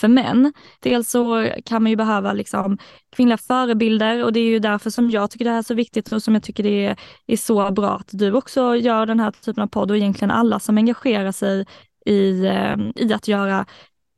för 0.00 0.08
män. 0.08 0.52
Dels 0.80 1.10
så 1.10 1.48
kan 1.64 1.82
man 1.82 1.90
ju 1.90 1.96
behöva 1.96 2.32
liksom 2.32 2.78
kvinnliga 3.16 3.38
förebilder 3.38 4.24
och 4.24 4.32
det 4.32 4.40
är 4.40 4.44
ju 4.44 4.58
därför 4.58 4.90
som 4.90 5.10
jag 5.10 5.30
tycker 5.30 5.44
det 5.44 5.50
här 5.50 5.58
är 5.58 5.62
så 5.62 5.74
viktigt 5.74 6.12
och 6.12 6.22
som 6.22 6.34
jag 6.34 6.42
tycker 6.42 6.62
det 6.62 6.86
är, 6.86 6.96
är 7.26 7.36
så 7.36 7.70
bra 7.70 7.96
att 7.96 8.08
du 8.12 8.32
också 8.32 8.76
gör 8.76 9.06
den 9.06 9.20
här 9.20 9.30
typen 9.30 9.62
av 9.62 9.66
podd 9.66 9.90
och 9.90 9.96
egentligen 9.96 10.30
alla 10.30 10.60
som 10.60 10.78
engagerar 10.78 11.32
sig 11.32 11.66
i, 12.06 12.46
ehm, 12.46 12.92
i 12.96 13.12
att 13.12 13.28
göra 13.28 13.66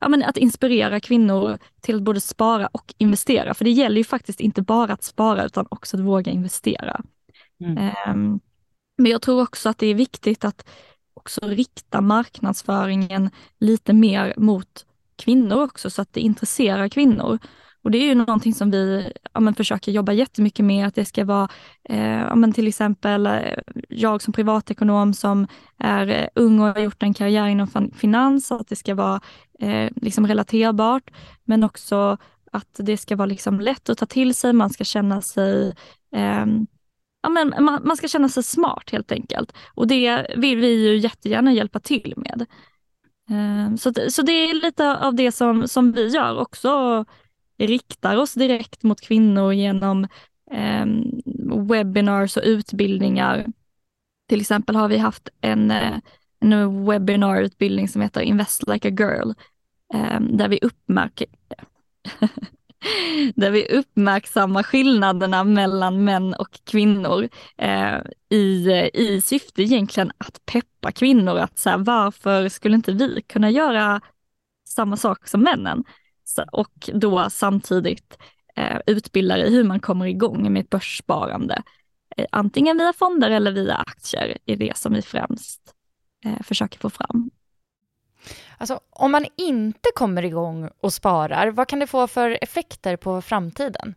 ja, 0.00 0.08
men 0.08 0.22
att 0.22 0.36
inspirera 0.36 1.00
kvinnor 1.00 1.58
till 1.80 1.96
att 1.96 2.02
både 2.02 2.20
spara 2.20 2.66
och 2.66 2.94
investera. 2.98 3.54
För 3.54 3.64
det 3.64 3.70
gäller 3.70 3.96
ju 3.96 4.04
faktiskt 4.04 4.40
inte 4.40 4.62
bara 4.62 4.92
att 4.92 5.02
spara 5.02 5.44
utan 5.44 5.66
också 5.70 5.96
att 5.96 6.02
våga 6.02 6.32
investera. 6.32 7.00
Mm. 7.60 7.90
Um, 8.08 8.40
men 8.98 9.12
jag 9.12 9.22
tror 9.22 9.42
också 9.42 9.68
att 9.68 9.78
det 9.78 9.86
är 9.86 9.94
viktigt 9.94 10.44
att 10.44 10.68
också 11.14 11.40
rikta 11.40 12.00
marknadsföringen 12.00 13.30
lite 13.58 13.92
mer 13.92 14.34
mot 14.36 14.86
kvinnor 15.16 15.62
också 15.62 15.90
så 15.90 16.02
att 16.02 16.12
det 16.12 16.20
intresserar 16.20 16.88
kvinnor. 16.88 17.38
Och 17.82 17.90
det 17.90 17.98
är 17.98 18.06
ju 18.06 18.14
någonting 18.14 18.54
som 18.54 18.70
vi 18.70 19.12
ja, 19.32 19.40
men, 19.40 19.54
försöker 19.54 19.92
jobba 19.92 20.12
jättemycket 20.12 20.64
med, 20.64 20.86
att 20.86 20.94
det 20.94 21.04
ska 21.04 21.24
vara 21.24 21.48
eh, 21.84 22.20
ja, 22.20 22.34
men, 22.34 22.52
till 22.52 22.68
exempel 22.68 23.26
eh, 23.26 23.58
jag 23.88 24.22
som 24.22 24.32
privatekonom 24.32 25.14
som 25.14 25.46
är 25.78 26.08
eh, 26.08 26.26
ung 26.34 26.60
och 26.60 26.66
har 26.66 26.82
gjort 26.82 27.02
en 27.02 27.14
karriär 27.14 27.46
inom 27.46 27.90
finans, 27.94 28.52
att 28.52 28.68
det 28.68 28.76
ska 28.76 28.94
vara 28.94 29.20
eh, 29.60 29.90
liksom 29.96 30.26
relaterbart, 30.26 31.10
men 31.44 31.64
också 31.64 32.16
att 32.52 32.76
det 32.78 32.96
ska 32.96 33.16
vara 33.16 33.26
liksom 33.26 33.60
lätt 33.60 33.88
att 33.88 33.98
ta 33.98 34.06
till 34.06 34.34
sig, 34.34 34.52
man 34.52 34.70
ska 34.70 34.84
känna 34.84 35.20
sig 35.20 35.74
eh, 36.14 36.46
ja, 37.22 37.28
men 37.28 37.54
man, 37.64 37.80
man, 37.84 37.96
ska 37.96 38.08
känna 38.08 38.28
sig 38.28 38.42
smart 38.42 38.90
helt 38.92 39.12
enkelt. 39.12 39.52
Och 39.74 39.86
det 39.86 40.26
vill 40.36 40.58
vi 40.58 40.88
ju 40.88 40.96
jättegärna 40.96 41.52
hjälpa 41.52 41.80
till 41.80 42.14
med. 42.16 42.46
Eh, 43.30 43.76
så, 43.76 43.92
så 44.10 44.22
det 44.22 44.32
är 44.32 44.54
lite 44.54 44.96
av 44.96 45.14
det 45.14 45.32
som, 45.32 45.68
som 45.68 45.92
vi 45.92 46.08
gör 46.08 46.38
också 46.38 47.04
riktar 47.66 48.16
oss 48.16 48.34
direkt 48.34 48.82
mot 48.82 49.00
kvinnor 49.00 49.52
genom 49.52 50.04
eh, 50.50 50.86
webinars 51.68 52.36
och 52.36 52.42
utbildningar. 52.46 53.46
Till 54.28 54.40
exempel 54.40 54.76
har 54.76 54.88
vi 54.88 54.96
haft 54.98 55.28
en, 55.40 55.70
eh, 55.70 55.98
en 56.40 56.84
webinarutbildning 56.86 57.88
som 57.88 58.02
heter 58.02 58.20
Invest 58.20 58.68
like 58.68 58.88
a 58.88 58.90
girl, 58.98 59.30
eh, 59.94 60.20
där 60.20 60.48
vi 60.48 60.58
där 63.34 63.50
vi 63.50 63.68
uppmärksammar 63.68 64.62
skillnaderna 64.62 65.44
mellan 65.44 66.04
män 66.04 66.34
och 66.34 66.60
kvinnor 66.64 67.28
eh, 67.58 67.98
i, 68.28 68.70
i 68.94 69.20
syfte 69.20 69.62
egentligen 69.62 70.12
att 70.18 70.46
peppa 70.46 70.92
kvinnor 70.92 71.38
att 71.38 71.58
så 71.58 71.70
här, 71.70 71.78
varför 71.78 72.48
skulle 72.48 72.76
inte 72.76 72.92
vi 72.92 73.22
kunna 73.26 73.50
göra 73.50 74.00
samma 74.68 74.96
sak 74.96 75.28
som 75.28 75.40
männen? 75.40 75.84
Och 76.38 76.90
då 76.94 77.30
samtidigt 77.30 78.18
eh, 78.56 78.80
utbildar 78.86 79.38
i 79.38 79.50
hur 79.50 79.64
man 79.64 79.80
kommer 79.80 80.06
igång 80.06 80.52
med 80.52 80.60
ett 80.60 80.70
börssparande. 80.70 81.62
Eh, 82.16 82.26
antingen 82.32 82.78
via 82.78 82.92
fonder 82.92 83.30
eller 83.30 83.52
via 83.52 83.74
aktier 83.74 84.38
är 84.46 84.56
det 84.56 84.76
som 84.76 84.92
vi 84.92 85.02
främst 85.02 85.60
eh, 86.24 86.42
försöker 86.42 86.78
få 86.78 86.90
fram. 86.90 87.30
Alltså, 88.58 88.80
om 88.90 89.12
man 89.12 89.26
inte 89.36 89.90
kommer 89.94 90.24
igång 90.24 90.70
och 90.80 90.92
sparar, 90.92 91.50
vad 91.50 91.68
kan 91.68 91.78
det 91.78 91.86
få 91.86 92.06
för 92.06 92.38
effekter 92.42 92.96
på 92.96 93.22
framtiden? 93.22 93.94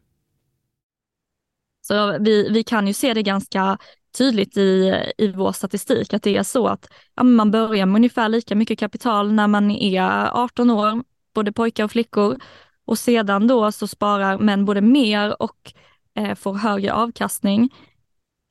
Så 1.82 2.18
vi, 2.20 2.50
vi 2.50 2.64
kan 2.64 2.88
ju 2.88 2.94
se 2.94 3.14
det 3.14 3.24
ganska 3.24 3.78
tydligt 4.18 4.58
i, 4.58 4.94
i 5.18 5.28
vår 5.28 5.52
statistik 5.52 6.14
att 6.14 6.24
det 6.24 6.38
är 6.38 6.44
så 6.44 6.68
att 6.68 6.88
ja, 7.16 7.24
man 7.24 7.52
börjar 7.52 7.86
med 7.86 7.96
ungefär 7.96 8.30
lika 8.30 8.56
mycket 8.56 8.80
kapital 8.80 9.34
när 9.34 9.48
man 9.48 9.72
är 9.72 10.30
18 10.34 10.70
år 10.70 11.04
både 11.34 11.52
pojkar 11.52 11.84
och 11.84 11.92
flickor. 11.92 12.38
Och 12.86 13.00
sedan 13.00 13.48
då 13.48 13.72
så 13.72 13.88
sparar 13.88 14.38
män 14.38 14.66
både 14.66 14.82
mer 14.82 15.42
och 15.42 15.74
eh, 16.16 16.36
får 16.36 16.54
högre 16.54 16.94
avkastning 16.94 17.70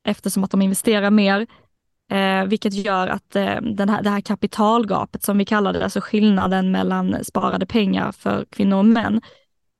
eftersom 0.04 0.44
att 0.44 0.50
de 0.50 0.62
investerar 0.62 1.10
mer. 1.10 1.46
Eh, 2.12 2.44
vilket 2.44 2.74
gör 2.74 3.08
att 3.08 3.36
eh, 3.36 3.60
den 3.60 3.88
här, 3.88 4.02
det 4.02 4.10
här 4.10 4.20
kapitalgapet 4.20 5.22
som 5.22 5.38
vi 5.38 5.44
kallar 5.44 5.72
det, 5.72 5.84
alltså 5.84 6.00
skillnaden 6.00 6.70
mellan 6.70 7.24
sparade 7.24 7.66
pengar 7.66 8.12
för 8.12 8.44
kvinnor 8.44 8.78
och 8.78 8.84
män, 8.84 9.20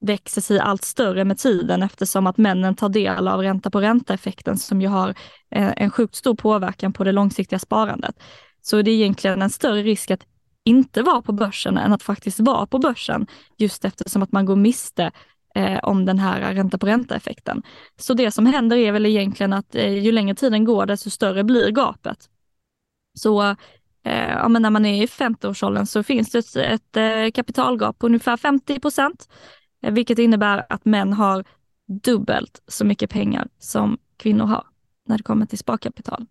växer 0.01 0.41
sig 0.41 0.59
allt 0.59 0.85
större 0.85 1.25
med 1.25 1.39
tiden 1.39 1.83
eftersom 1.83 2.27
att 2.27 2.39
männen 2.39 2.75
tar 2.75 2.89
del 2.89 3.29
av 3.29 3.41
ränta 3.43 3.71
på 3.71 3.81
ränta-effekten 3.81 4.59
som 4.59 4.83
ju 4.83 4.89
har 4.89 5.09
eh, 5.51 5.73
en 5.77 5.91
sjukt 5.91 6.15
stor 6.15 6.35
påverkan 6.35 6.93
på 6.93 7.05
det 7.05 7.13
långsiktiga 7.13 7.59
sparandet. 7.59 8.23
Så 8.63 8.83
det 8.83 8.91
är 8.91 8.95
egentligen 8.95 9.43
en 9.43 9.51
större 9.51 9.83
risk 9.83 10.11
att 10.11 10.27
inte 10.65 11.03
vara 11.03 11.23
på 11.23 11.33
börsen 11.33 11.79
än 11.79 11.93
att 11.93 12.03
faktiskt 12.03 12.41
vara 12.41 12.67
på 12.67 12.79
börsen, 12.79 13.27
just 13.59 13.85
eftersom 13.85 14.23
att 14.23 14.33
man 14.33 14.47
går 14.47 14.57
miste 14.57 15.11
eh, 15.55 15.79
om 15.83 16.05
den 16.05 16.19
här 16.19 16.55
ränta 16.55 16.79
på 16.79 16.87
ränta-effekten. 16.87 17.63
Så 17.97 18.15
det 18.15 18.31
som 18.31 18.47
händer 18.47 18.77
är 18.77 18.93
väl 18.93 19.07
egentligen 19.07 19.53
att 19.53 19.75
eh, 19.75 19.99
ju 19.99 20.13
längre 20.13 20.35
tiden 20.35 20.65
går, 20.65 20.87
desto 20.87 21.11
större 21.11 21.45
blir 21.45 21.71
gapet. 21.71 22.29
Så 23.19 23.43
eh, 24.05 24.29
ja, 24.29 24.49
men 24.49 24.63
när 24.63 24.71
man 24.71 24.87
är 24.87 25.03
i 25.03 25.07
50-årsåldern 25.07 25.87
så 25.87 26.03
finns 26.03 26.31
det 26.31 26.39
ett, 26.39 26.57
ett 26.57 26.97
eh, 26.97 27.31
kapitalgap 27.31 27.99
på 27.99 28.07
ungefär 28.07 28.37
50 28.37 28.81
procent. 28.81 29.29
eh, 29.83 29.93
vilket 29.93 30.19
innebär 30.19 30.67
att 30.69 30.85
män 30.85 31.13
har 31.13 31.45
dubbelt 32.03 32.63
så 32.67 32.85
mycket 32.85 33.11
pengar 33.11 33.49
som 33.59 33.99
kvinnor 34.17 34.45
har 34.45 34.67
när 35.07 35.17
det 35.17 35.23
kommer 35.25 35.47
till 35.47 35.59
sparkapital. 35.59 36.27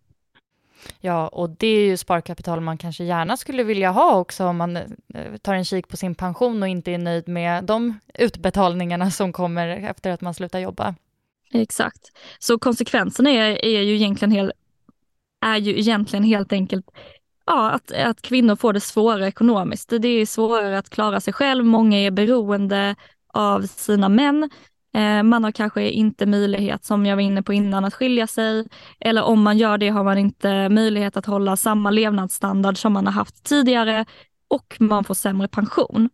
Ja, 0.99 1.27
och 1.27 1.49
det 1.49 1.67
är 1.67 1.85
ju 1.85 1.97
sparkapital 1.97 2.61
man 2.61 2.77
kanske 2.77 3.03
gärna 3.03 3.37
skulle 3.37 3.63
vilja 3.63 3.91
ha 3.91 4.15
också 4.15 4.45
om 4.45 4.57
man 4.57 4.77
eh, 4.77 4.83
tar 5.41 5.53
en 5.53 5.65
kik 5.65 5.87
på 5.87 5.97
sin 5.97 6.15
pension 6.15 6.63
och 6.63 6.69
inte 6.69 6.91
är 6.91 6.97
nöjd 6.97 7.27
med 7.27 7.63
de 7.63 7.99
utbetalningarna 8.13 9.11
som 9.11 9.33
kommer 9.33 9.67
efter 9.67 10.11
att 10.11 10.21
man 10.21 10.33
slutar 10.33 10.59
jobba. 10.59 10.95
Exakt. 11.53 12.11
Så 12.39 12.59
konsekvenserna 12.59 13.29
är, 13.29 13.65
är, 13.65 13.81
ju, 13.81 13.95
egentligen 13.95 14.31
hel, 14.31 14.53
är 15.45 15.57
ju 15.57 15.79
egentligen 15.79 16.23
helt 16.23 16.53
enkelt 16.53 16.85
ja, 17.45 17.71
att, 17.71 17.91
att 17.91 18.21
kvinnor 18.21 18.55
får 18.55 18.73
det 18.73 18.79
svårare 18.79 19.27
ekonomiskt. 19.27 19.93
Det 19.99 20.07
är 20.07 20.25
svårare 20.25 20.77
att 20.77 20.89
klara 20.89 21.19
sig 21.19 21.33
själv, 21.33 21.65
många 21.65 21.97
är 21.97 22.11
beroende 22.11 22.95
av 23.33 23.61
sina 23.61 24.09
män. 24.09 24.49
Eh, 24.93 25.23
man 25.23 25.43
har 25.43 25.51
kanske 25.51 25.89
inte 25.89 26.25
möjlighet, 26.25 26.85
som 26.85 27.05
jag 27.05 27.15
var 27.15 27.23
inne 27.23 27.43
på 27.43 27.53
innan, 27.53 27.85
att 27.85 27.93
skilja 27.93 28.27
sig. 28.27 28.67
Eller 28.99 29.23
om 29.23 29.41
man 29.41 29.57
gör 29.57 29.77
det 29.77 29.89
har 29.89 30.03
man 30.03 30.17
inte 30.17 30.69
möjlighet 30.69 31.17
att 31.17 31.25
hålla 31.25 31.57
samma 31.57 31.91
levnadsstandard 31.91 32.77
som 32.77 32.93
man 32.93 33.05
har 33.05 33.13
haft 33.13 33.43
tidigare 33.43 34.05
och 34.47 34.75
man 34.79 35.03
får 35.03 35.13
sämre 35.13 35.47
pension. 35.47 36.09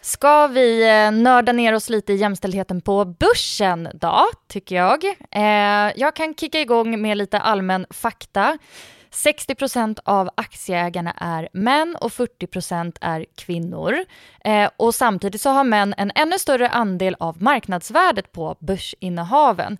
Ska 0.00 0.46
vi 0.46 0.82
eh, 0.82 1.12
nörda 1.12 1.52
ner 1.52 1.74
oss 1.74 1.90
lite 1.90 2.12
i 2.12 2.16
jämställdheten 2.16 2.80
på 2.80 3.04
börsen 3.04 3.88
då, 3.94 4.24
tycker 4.48 4.76
jag. 4.76 5.04
Eh, 5.30 5.92
jag 5.96 6.16
kan 6.16 6.34
kicka 6.34 6.60
igång 6.60 7.02
med 7.02 7.16
lite 7.16 7.38
allmän 7.38 7.86
fakta. 7.90 8.58
60 9.14 9.94
av 10.04 10.30
aktieägarna 10.34 11.14
är 11.16 11.48
män 11.52 11.96
och 12.00 12.12
40% 12.12 12.96
är 13.00 13.26
kvinnor. 13.36 14.04
Eh, 14.44 14.70
och 14.76 14.94
samtidigt 14.94 15.40
så 15.40 15.50
har 15.50 15.64
män 15.64 15.94
en 15.96 16.12
ännu 16.14 16.38
större 16.38 16.68
andel 16.68 17.16
av 17.20 17.42
marknadsvärdet 17.42 18.32
på 18.32 18.56
börsinnehaven. 18.60 19.78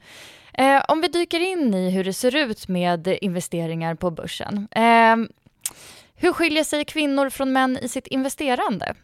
Eh, 0.55 0.83
om 0.88 1.00
vi 1.00 1.09
dyker 1.09 1.41
in 1.41 1.75
i 1.75 1.91
hur 1.91 2.05
det 2.05 2.12
ser 2.12 2.37
ut 2.37 2.69
med 2.69 3.19
investeringar 3.21 3.95
på 3.95 4.11
börsen. 4.11 4.69
Eh, 4.71 5.17
hur 6.17 6.33
skiljer 6.33 6.64
sig 6.64 6.85
kvinnor 6.85 7.31
från 7.31 7.53
män 7.53 7.79
i 7.83 7.88
sitt 7.88 8.07
investerande? 8.07 8.95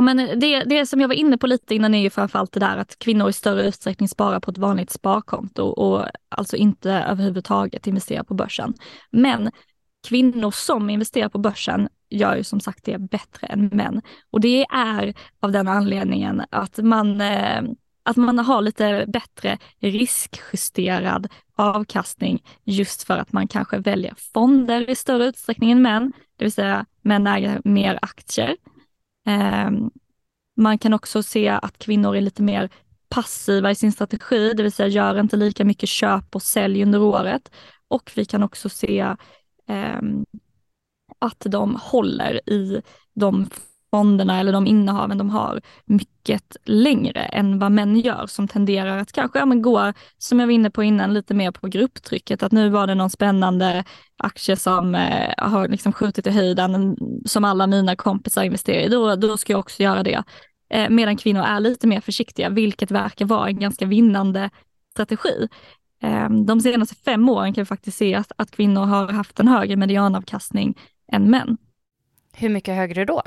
Men 0.00 0.16
det, 0.40 0.64
det 0.64 0.86
som 0.86 1.00
jag 1.00 1.08
var 1.08 1.14
inne 1.14 1.38
på 1.38 1.46
lite 1.46 1.74
innan 1.74 1.94
är 1.94 2.02
ju 2.02 2.10
framförallt 2.10 2.52
det 2.52 2.60
där 2.60 2.76
att 2.76 2.98
kvinnor 2.98 3.28
i 3.28 3.32
större 3.32 3.62
utsträckning 3.68 4.08
sparar 4.08 4.40
på 4.40 4.50
ett 4.50 4.58
vanligt 4.58 4.90
sparkonto 4.90 5.64
och 5.64 6.04
alltså 6.28 6.56
inte 6.56 6.90
överhuvudtaget 6.90 7.86
investerar 7.86 8.22
på 8.22 8.34
börsen. 8.34 8.74
Men 9.10 9.50
kvinnor 10.08 10.50
som 10.50 10.90
investerar 10.90 11.28
på 11.28 11.38
börsen 11.38 11.88
gör 12.10 12.36
ju 12.36 12.44
som 12.44 12.60
sagt 12.60 12.84
det 12.84 12.98
bättre 12.98 13.46
än 13.46 13.66
män. 13.66 14.02
Och 14.30 14.40
det 14.40 14.64
är 14.64 15.14
av 15.40 15.52
den 15.52 15.68
anledningen 15.68 16.42
att 16.50 16.78
man, 16.78 17.20
eh, 17.20 17.62
att 18.02 18.16
man 18.16 18.38
har 18.38 18.62
lite 18.62 19.04
bättre 19.08 19.58
riskjusterad 19.80 21.28
avkastning 21.56 22.42
just 22.64 23.02
för 23.02 23.18
att 23.18 23.32
man 23.32 23.48
kanske 23.48 23.78
väljer 23.78 24.14
fonder 24.34 24.90
i 24.90 24.94
större 24.94 25.24
utsträckning 25.24 25.70
än 25.70 25.82
män, 25.82 26.12
det 26.36 26.44
vill 26.44 26.52
säga 26.52 26.86
män 27.02 27.26
äger 27.26 27.60
mer 27.64 27.98
aktier 28.02 28.56
Ehm, 29.26 29.90
man 30.56 30.78
kan 30.78 30.92
också 30.92 31.22
se 31.22 31.48
att 31.48 31.78
kvinnor 31.78 32.16
är 32.16 32.20
lite 32.20 32.42
mer 32.42 32.70
passiva 33.08 33.70
i 33.70 33.74
sin 33.74 33.92
strategi, 33.92 34.52
det 34.52 34.62
vill 34.62 34.72
säga 34.72 34.88
gör 34.88 35.20
inte 35.20 35.36
lika 35.36 35.64
mycket 35.64 35.88
köp 35.88 36.34
och 36.34 36.42
sälj 36.42 36.82
under 36.82 37.02
året. 37.02 37.50
Och 37.88 38.12
vi 38.14 38.24
kan 38.24 38.42
också 38.42 38.68
se 38.68 39.16
ehm, 39.68 40.26
att 41.18 41.40
de 41.40 41.76
håller 41.80 42.50
i 42.50 42.82
de 43.14 43.46
fonderna 43.90 44.40
eller 44.40 44.52
de 44.52 44.66
innehaven 44.66 45.18
de 45.18 45.30
har 45.30 45.60
mycket 45.84 46.56
längre 46.64 47.20
än 47.20 47.58
vad 47.58 47.72
män 47.72 48.00
gör 48.00 48.26
som 48.26 48.48
tenderar 48.48 48.98
att 48.98 49.12
kanske 49.12 49.38
ja, 49.38 49.46
men 49.46 49.62
gå, 49.62 49.92
som 50.18 50.40
jag 50.40 50.46
var 50.46 50.52
inne 50.52 50.70
på 50.70 50.82
innan, 50.82 51.14
lite 51.14 51.34
mer 51.34 51.50
på 51.50 51.68
grupptrycket. 51.68 52.42
Att 52.42 52.52
nu 52.52 52.68
var 52.68 52.86
det 52.86 52.94
någon 52.94 53.10
spännande 53.10 53.84
aktie 54.16 54.56
som 54.56 54.94
eh, 54.94 55.34
har 55.38 55.68
liksom 55.68 55.92
skjutit 55.92 56.26
i 56.26 56.30
höjden 56.30 56.96
som 57.26 57.44
alla 57.44 57.66
mina 57.66 57.96
kompisar 57.96 58.42
investerar 58.42 58.80
i. 58.80 58.88
Då, 58.88 59.16
då 59.16 59.36
ska 59.36 59.52
jag 59.52 59.60
också 59.60 59.82
göra 59.82 60.02
det. 60.02 60.22
Eh, 60.70 60.90
medan 60.90 61.16
kvinnor 61.16 61.42
är 61.42 61.60
lite 61.60 61.86
mer 61.86 62.00
försiktiga, 62.00 62.48
vilket 62.48 62.90
verkar 62.90 63.24
vara 63.24 63.48
en 63.48 63.58
ganska 63.58 63.86
vinnande 63.86 64.50
strategi. 64.92 65.48
Eh, 66.02 66.30
de 66.30 66.60
senaste 66.60 66.94
fem 66.94 67.28
åren 67.28 67.54
kan 67.54 67.62
vi 67.62 67.66
faktiskt 67.66 67.98
se 67.98 68.14
att, 68.14 68.32
att 68.36 68.50
kvinnor 68.50 68.84
har 68.84 69.08
haft 69.08 69.40
en 69.40 69.48
högre 69.48 69.76
medianavkastning 69.76 70.78
än 71.12 71.30
män. 71.30 71.56
Hur 72.32 72.48
mycket 72.48 72.76
högre 72.76 73.04
då? 73.04 73.22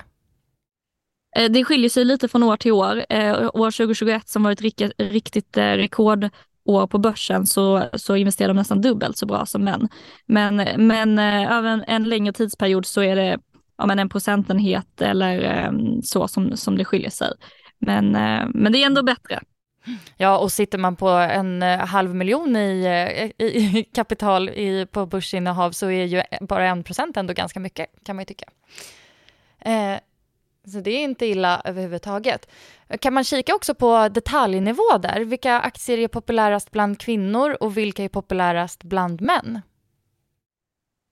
Eh, 1.36 1.52
det 1.52 1.63
skiljer 1.63 1.89
sig 1.89 2.06
lite 2.06 2.28
från 2.28 2.43
år 2.43 2.58
till 2.58 2.72
år. 2.72 3.06
Eh, 3.10 3.50
år 3.54 3.72
2021 3.72 4.30
som 4.30 4.43
var 4.43 4.52
ett 4.52 4.62
riktigt, 4.98 5.58
eh, 5.58 5.63
rekordår 5.63 6.88
på 6.88 6.98
börsen 6.98 7.48
så, 7.48 7.89
så 7.93 8.15
investerade 8.15 8.54
de 8.54 8.58
nästan 8.58 8.82
dubbelt 8.82 9.17
så 9.17 9.26
bra 9.26 9.46
som 9.46 9.63
män. 9.63 9.89
Men, 10.26 10.56
men 10.88 11.19
över 11.19 11.69
en, 11.69 11.84
en 11.88 12.04
längre 12.04 12.34
tidsperiod 12.34 12.86
så 12.86 13.02
är 13.02 13.15
det 13.15 13.39
ja, 13.78 13.86
men 13.86 14.00
en 14.00 14.10
procentenhet 14.10 15.02
eller 15.02 15.41
ehm, 15.41 16.02
så 16.02 16.28
som, 16.28 16.58
som 16.58 16.78
det 16.78 16.86
skiljer 16.86 17.10
sig. 17.10 17.34
Men, 17.80 18.12
men 18.54 18.72
det 18.72 18.84
är 18.84 18.86
ändå 18.86 19.04
bättre. 19.04 19.39
Ja, 20.17 20.38
och 20.38 20.52
sitter 20.52 20.78
man 20.78 20.96
på 20.96 21.10
en 21.10 21.62
halv 21.62 22.15
miljon 22.15 22.56
i, 22.56 23.34
i 23.38 23.86
kapital 23.93 24.50
i, 24.50 24.88
på 24.91 25.06
börsinnehav 25.06 25.72
så 25.72 25.89
är 25.89 26.06
ju 26.06 26.22
bara 26.41 26.67
en 26.67 26.84
procent 26.84 27.17
ändå 27.17 27.34
ganska 27.34 27.60
mycket, 27.60 27.88
kan 28.06 28.15
man 28.15 28.22
ju 28.22 28.26
tycka. 28.26 28.46
Eh, 29.60 29.98
så 30.67 30.80
det 30.80 30.91
är 30.91 31.04
inte 31.04 31.26
illa 31.26 31.62
överhuvudtaget. 31.65 32.49
Kan 32.99 33.13
man 33.13 33.23
kika 33.23 33.56
också 33.56 33.76
på 33.76 34.10
detaljnivå 34.10 34.97
där? 35.02 35.19
Vilka 35.19 35.60
aktier 35.60 35.97
är 35.97 36.08
populärast 36.08 36.71
bland 36.71 36.99
kvinnor 36.99 37.58
och 37.60 37.78
vilka 37.78 38.04
är 38.04 38.10
populärast 38.10 38.84
bland 38.84 39.21
män? 39.21 39.62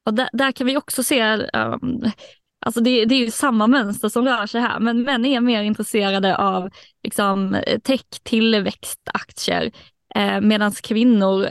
Och 0.05 0.13
där, 0.13 0.29
där 0.33 0.51
kan 0.51 0.67
vi 0.67 0.77
också 0.77 1.03
se, 1.03 1.23
um, 1.33 2.11
alltså 2.65 2.81
det, 2.81 3.05
det, 3.05 3.15
är 3.15 3.19
ju 3.19 3.31
samma 3.31 3.67
mönster 3.67 4.09
som 4.09 4.25
rör 4.25 4.45
sig 4.45 4.61
här, 4.61 4.79
men 4.79 5.03
män 5.03 5.25
är 5.25 5.41
mer 5.41 5.63
intresserade 5.63 6.37
av 6.37 6.69
liksom, 7.03 7.61
tech, 7.83 8.05
tillväxtaktier, 8.23 9.71
eh, 10.15 10.41
medan 10.41 10.71
kvinnor 10.71 11.47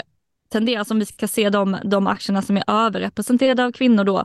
tenderar, 0.53 0.85
som 0.85 0.99
vi 0.99 1.07
ska 1.07 1.29
se 1.29 1.51
de, 1.51 1.79
de 1.85 2.07
aktierna 2.07 2.43
som 2.43 2.57
är 2.57 2.65
överrepresenterade 2.67 3.65
av 3.65 3.73
kvinnor 3.73 4.05
då, 4.05 4.25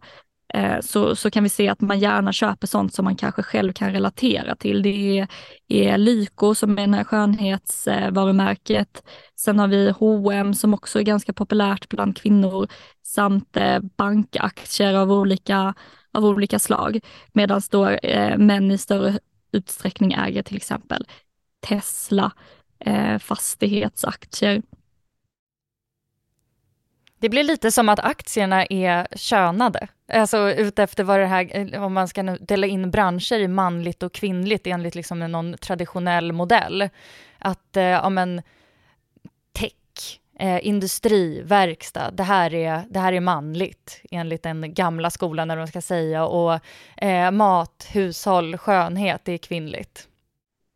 Eh, 0.56 0.82
så, 0.82 1.16
så 1.16 1.32
kan 1.32 1.44
vi 1.44 1.50
se 1.50 1.70
att 1.70 1.82
man 1.82 2.00
gärna 2.00 2.34
köper 2.34 2.68
sånt 2.68 2.94
som 2.94 3.06
man 3.06 3.16
kanske 3.16 3.44
själv 3.44 3.74
kan 3.74 3.92
relatera 3.92 4.56
till. 4.56 4.82
Det 4.82 5.20
är, 5.20 5.28
är 5.68 5.98
Lyko 5.98 6.56
som 6.56 6.80
är 6.80 6.88
det 6.88 6.96
här 6.96 7.04
skönhetsvarumärket. 7.04 9.04
Sen 9.36 9.60
har 9.60 9.68
vi 9.68 9.90
H&M 9.90 10.54
som 10.54 10.74
också 10.74 11.00
är 11.00 11.04
ganska 11.04 11.34
populärt 11.34 11.90
bland 11.90 12.18
kvinnor 12.18 12.68
samt 13.04 13.58
eh, 13.58 13.80
bankaktier 13.98 14.94
av 14.94 15.12
olika, 15.12 15.74
av 16.14 16.26
olika 16.26 16.60
slag. 16.60 17.00
Medan 17.34 17.62
då 17.72 17.90
eh, 17.90 18.38
män 18.38 18.72
i 18.72 18.78
större 18.78 19.20
utsträckning 19.52 20.14
äger 20.14 20.44
till 20.44 20.58
exempel 20.58 21.06
Tesla, 21.68 22.32
eh, 22.80 23.20
fastighetsaktier 23.20 24.62
det 27.20 27.30
blir 27.30 27.44
lite 27.44 27.72
som 27.72 27.90
att 27.90 28.00
aktierna 28.00 28.66
är 28.66 29.08
könade. 29.16 29.88
Alltså 30.14 30.52
utefter 30.52 31.04
vad 31.04 31.20
det 31.20 31.26
här, 31.26 31.74
eh, 31.74 31.84
om 31.84 31.94
man 31.94 32.08
ska 32.08 32.24
dela 32.24 32.68
in 32.68 32.92
branscher 32.92 33.40
i 33.40 33.48
manligt 33.48 34.04
och 34.04 34.14
kvinnligt 34.14 34.68
enligt 34.68 34.96
liksom 34.96 35.20
någon 35.20 35.58
traditionell 35.58 36.32
modell. 36.32 36.90
Att, 37.40 37.78
eh, 37.78 37.84
ja 37.84 38.10
men, 38.10 38.42
tech, 39.54 40.20
eh, 40.40 40.68
industri, 40.68 41.42
verkstad, 41.42 42.12
det 42.12 42.24
här, 42.24 42.54
är, 42.54 42.84
det 42.90 43.00
här 43.00 43.14
är 43.14 43.20
manligt 43.20 44.02
enligt 44.12 44.44
den 44.44 44.74
gamla 44.74 45.10
skolan, 45.10 45.48
när 45.48 45.58
de 45.58 45.68
ska 45.68 45.82
säga, 45.82 46.26
och 46.26 46.60
eh, 46.98 47.32
mat, 47.32 47.88
hushåll, 47.92 48.58
skönhet, 48.58 49.22
det 49.24 49.32
är 49.32 49.38
kvinnligt. 49.38 50.08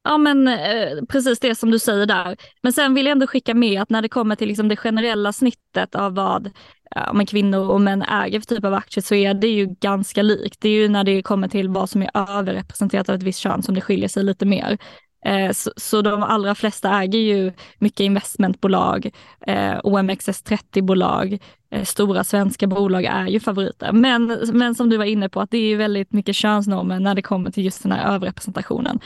Ja 0.09 0.17
men 0.17 0.47
eh, 0.47 1.05
precis 1.09 1.39
det 1.39 1.55
som 1.55 1.71
du 1.71 1.79
säger 1.79 2.05
där. 2.05 2.37
Men 2.63 2.73
sen 2.73 2.93
vill 2.93 3.05
jag 3.05 3.11
ändå 3.11 3.27
skicka 3.27 3.53
med 3.53 3.81
att 3.81 3.89
när 3.89 4.01
det 4.01 4.09
kommer 4.09 4.35
till 4.35 4.47
liksom 4.47 4.67
det 4.67 4.75
generella 4.75 5.33
snittet 5.33 5.95
av 5.95 6.15
vad 6.15 6.51
ja, 6.95 7.25
kvinnor 7.27 7.69
och 7.69 7.81
män 7.81 8.01
äger 8.01 8.39
för 8.39 8.47
typ 8.47 8.65
av 8.65 8.73
aktier 8.73 9.01
så 9.01 9.15
är 9.15 9.33
det 9.33 9.47
ju 9.47 9.65
ganska 9.65 10.21
likt. 10.21 10.61
Det 10.61 10.69
är 10.69 10.73
ju 10.73 10.89
när 10.89 11.03
det 11.03 11.23
kommer 11.23 11.47
till 11.47 11.69
vad 11.69 11.89
som 11.89 12.01
är 12.01 12.09
överrepresenterat 12.13 13.09
av 13.09 13.15
ett 13.15 13.23
visst 13.23 13.39
kön 13.39 13.63
som 13.63 13.75
det 13.75 13.81
skiljer 13.81 14.07
sig 14.07 14.23
lite 14.23 14.45
mer. 14.45 14.77
Eh, 15.25 15.51
så, 15.51 15.71
så, 15.77 16.01
de 16.01 16.23
allra 16.23 16.55
flesta 16.55 17.01
äger 17.01 17.19
ju 17.19 17.53
mycket 17.79 17.99
investmentbolag, 17.99 19.11
eh, 19.47 19.79
OMXS30-bolag, 19.83 21.39
eh, 21.71 21.83
stora 21.83 22.23
svenska 22.23 22.67
bolag 22.67 23.03
är 23.05 23.27
ju 23.27 23.39
favoriter. 23.39 23.91
Men, 23.91 24.39
men 24.53 24.75
som 24.75 24.89
du 24.89 24.97
var 24.97 25.05
inne 25.05 25.29
på, 25.29 25.41
att 25.41 25.51
det 25.51 25.57
är 25.57 25.77
väldigt 25.77 26.13
mycket 26.13 26.35
könsnormer 26.35 26.99
när 26.99 27.15
det 27.15 27.21
kommer 27.21 27.51
till 27.51 27.65
just 27.65 27.83
den 27.83 27.91
här 27.91 28.15
överrepresentationen. 28.15 28.99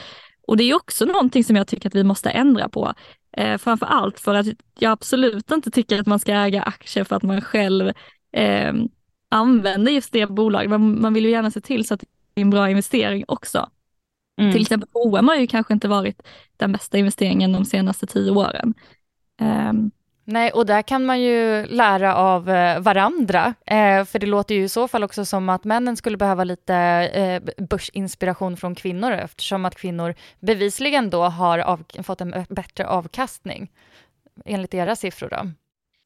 Och 0.47 0.57
det 0.57 0.63
är 0.63 0.75
också 0.75 1.05
någonting 1.05 1.43
som 1.43 1.55
jag 1.55 1.67
tycker 1.67 1.89
att 1.89 1.95
vi 1.95 2.03
måste 2.03 2.29
ändra 2.29 2.69
på. 2.69 2.93
Eh, 3.37 3.57
framför 3.57 3.85
allt 3.85 4.19
för 4.19 4.35
att 4.35 4.47
jag 4.79 4.91
absolut 4.91 5.51
inte 5.51 5.71
tycker 5.71 5.99
att 5.99 6.07
man 6.07 6.19
ska 6.19 6.33
äga 6.33 6.61
aktier 6.63 7.03
för 7.03 7.15
att 7.15 7.23
man 7.23 7.41
själv 7.41 7.91
eh, 8.31 8.73
använder 9.29 9.91
just 9.91 10.13
det 10.13 10.29
bolaget. 10.29 10.69
Man, 10.69 11.01
man, 11.01 11.13
vill 11.13 11.25
ju 11.25 11.31
gärna 11.31 11.51
se 11.51 11.61
till 11.61 11.87
så 11.87 11.93
att 11.93 12.03
en 12.35 12.49
bra 12.49 12.69
investering 12.69 13.23
också. 13.27 13.69
Mm. 14.37 14.51
Till 14.51 14.61
exempel 14.61 14.89
H&M 14.93 15.27
har 15.27 15.35
ju 15.35 15.47
kanske 15.47 15.73
inte 15.73 15.87
varit 15.87 16.21
den 16.57 16.71
bästa 16.71 16.97
investeringen 16.97 17.51
de 17.51 17.65
senaste 17.65 18.07
tio 18.07 18.31
åren. 18.31 18.73
Um, 19.41 19.91
Nej, 20.25 20.51
och 20.51 20.65
där 20.65 20.81
kan 20.81 21.05
man 21.05 21.21
ju 21.21 21.65
lära 21.65 22.15
av 22.15 22.49
eh, 22.49 22.79
varandra, 22.79 23.53
eh, 23.65 24.05
för 24.05 24.19
det 24.19 24.25
låter 24.27 24.55
ju 24.55 24.63
i 24.63 24.69
så 24.69 24.87
fall 24.87 25.03
också 25.03 25.25
som 25.25 25.49
att 25.49 25.63
männen 25.63 25.97
skulle 25.97 26.17
behöva 26.17 26.43
lite 26.43 26.75
eh, 26.75 27.65
börsinspiration 27.65 28.57
från 28.57 28.75
kvinnor, 28.75 29.11
eftersom 29.11 29.65
att 29.65 29.75
kvinnor 29.75 30.15
bevisligen 30.39 31.09
då 31.09 31.23
har 31.23 31.59
av, 31.59 31.83
fått 32.03 32.21
en 32.21 32.45
bättre 32.49 32.87
avkastning, 32.87 33.71
enligt 34.45 34.73
era 34.73 34.95
siffror 34.95 35.29
då. 35.29 35.51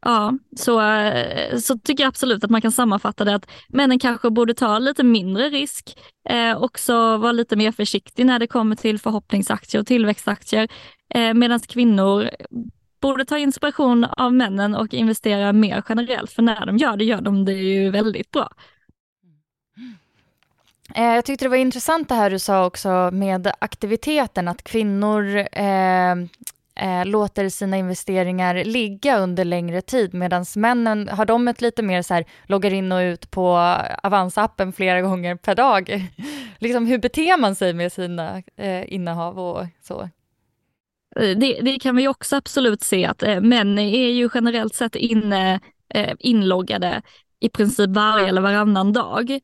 Ja, 0.06 0.34
så, 0.58 0.82
eh, 0.82 1.58
så 1.58 1.78
tycker 1.78 2.04
jag 2.04 2.10
absolut 2.10 2.44
att 2.44 2.50
man 2.50 2.62
kan 2.62 2.72
sammanfatta 2.72 3.26
det 3.26 3.36
att 3.36 3.50
männen 3.70 4.00
kanske 4.00 4.30
borde 4.30 4.54
ta 4.54 4.80
lite 4.80 5.04
mindre 5.04 5.50
risk, 5.50 5.98
eh, 6.30 6.58
också 6.64 7.18
vara 7.18 7.32
lite 7.32 7.56
mer 7.56 7.72
försiktig 7.72 8.26
när 8.26 8.40
det 8.40 8.48
kommer 8.48 8.76
till 8.76 9.00
förhoppningsaktier 9.00 9.82
och 9.82 9.88
tillväxtaktier, 9.88 10.68
eh, 11.14 11.34
medan 11.34 11.60
kvinnor 11.60 12.30
borde 13.00 13.26
ta 13.26 13.38
inspiration 13.38 14.04
av 14.04 14.34
männen 14.34 14.76
och 14.76 14.94
investera 14.94 15.54
mer 15.54 15.84
generellt, 15.90 16.32
för 16.32 16.42
när 16.42 16.66
de 16.66 16.78
gör 16.78 16.98
det 16.98 17.04
gör 17.04 17.22
de 17.22 17.46
det 17.46 17.54
ju 17.54 17.90
väldigt 17.90 18.32
bra. 18.32 18.50
Eh, 20.96 21.04
jag 21.16 21.26
tyckte 21.26 21.46
det 21.46 21.50
var 21.50 21.58
intressant 21.58 22.10
det 22.10 22.16
här 22.16 22.30
du 22.30 22.40
sa 22.40 22.66
också 22.66 23.10
med 23.14 23.52
aktiviteten, 23.60 24.48
att 24.48 24.64
kvinnor 24.64 25.48
eh, 25.52 26.12
eh, 26.76 27.06
låter 27.06 27.50
sina 27.50 27.78
investeringar 27.78 28.64
ligga 28.64 29.18
under 29.18 29.46
längre 29.46 29.82
tid 29.82 30.14
medan 30.14 30.46
männen, 30.56 31.10
har 31.10 31.26
de 31.26 31.48
ett 31.48 31.62
lite 31.62 31.82
mer 31.82 32.02
så 32.02 32.14
här, 32.14 32.26
loggar 32.46 32.74
in 32.74 32.92
och 32.92 33.00
ut 33.00 33.32
på 33.32 33.58
Avanza-appen 34.04 34.72
flera 34.72 35.02
gånger 35.02 35.36
per 35.36 35.56
dag? 35.56 36.10
liksom, 36.60 36.86
hur 36.86 36.98
beter 36.98 37.38
man 37.38 37.56
sig 37.56 37.74
med 37.74 37.92
sina 37.92 38.44
eh, 38.56 38.94
innehav 38.94 39.40
och 39.40 39.66
så? 39.82 40.10
Eh, 41.20 41.38
det, 41.38 41.62
det, 41.62 41.80
kan 41.80 41.96
vi 41.96 42.08
också 42.08 42.36
absolut 42.36 42.82
se 42.82 43.06
att 43.06 43.24
eh, 43.24 43.42
män 43.42 43.80
är 43.80 44.10
ju 44.10 44.30
generellt 44.34 44.76
sett 44.76 44.96
inne, 44.96 45.60
eh, 45.94 46.14
inloggade 46.20 47.02
i 47.40 47.50
princip 47.50 47.90
varje 47.90 48.28
eller 48.28 48.42
varannan 48.42 48.94
dag. 48.94 49.40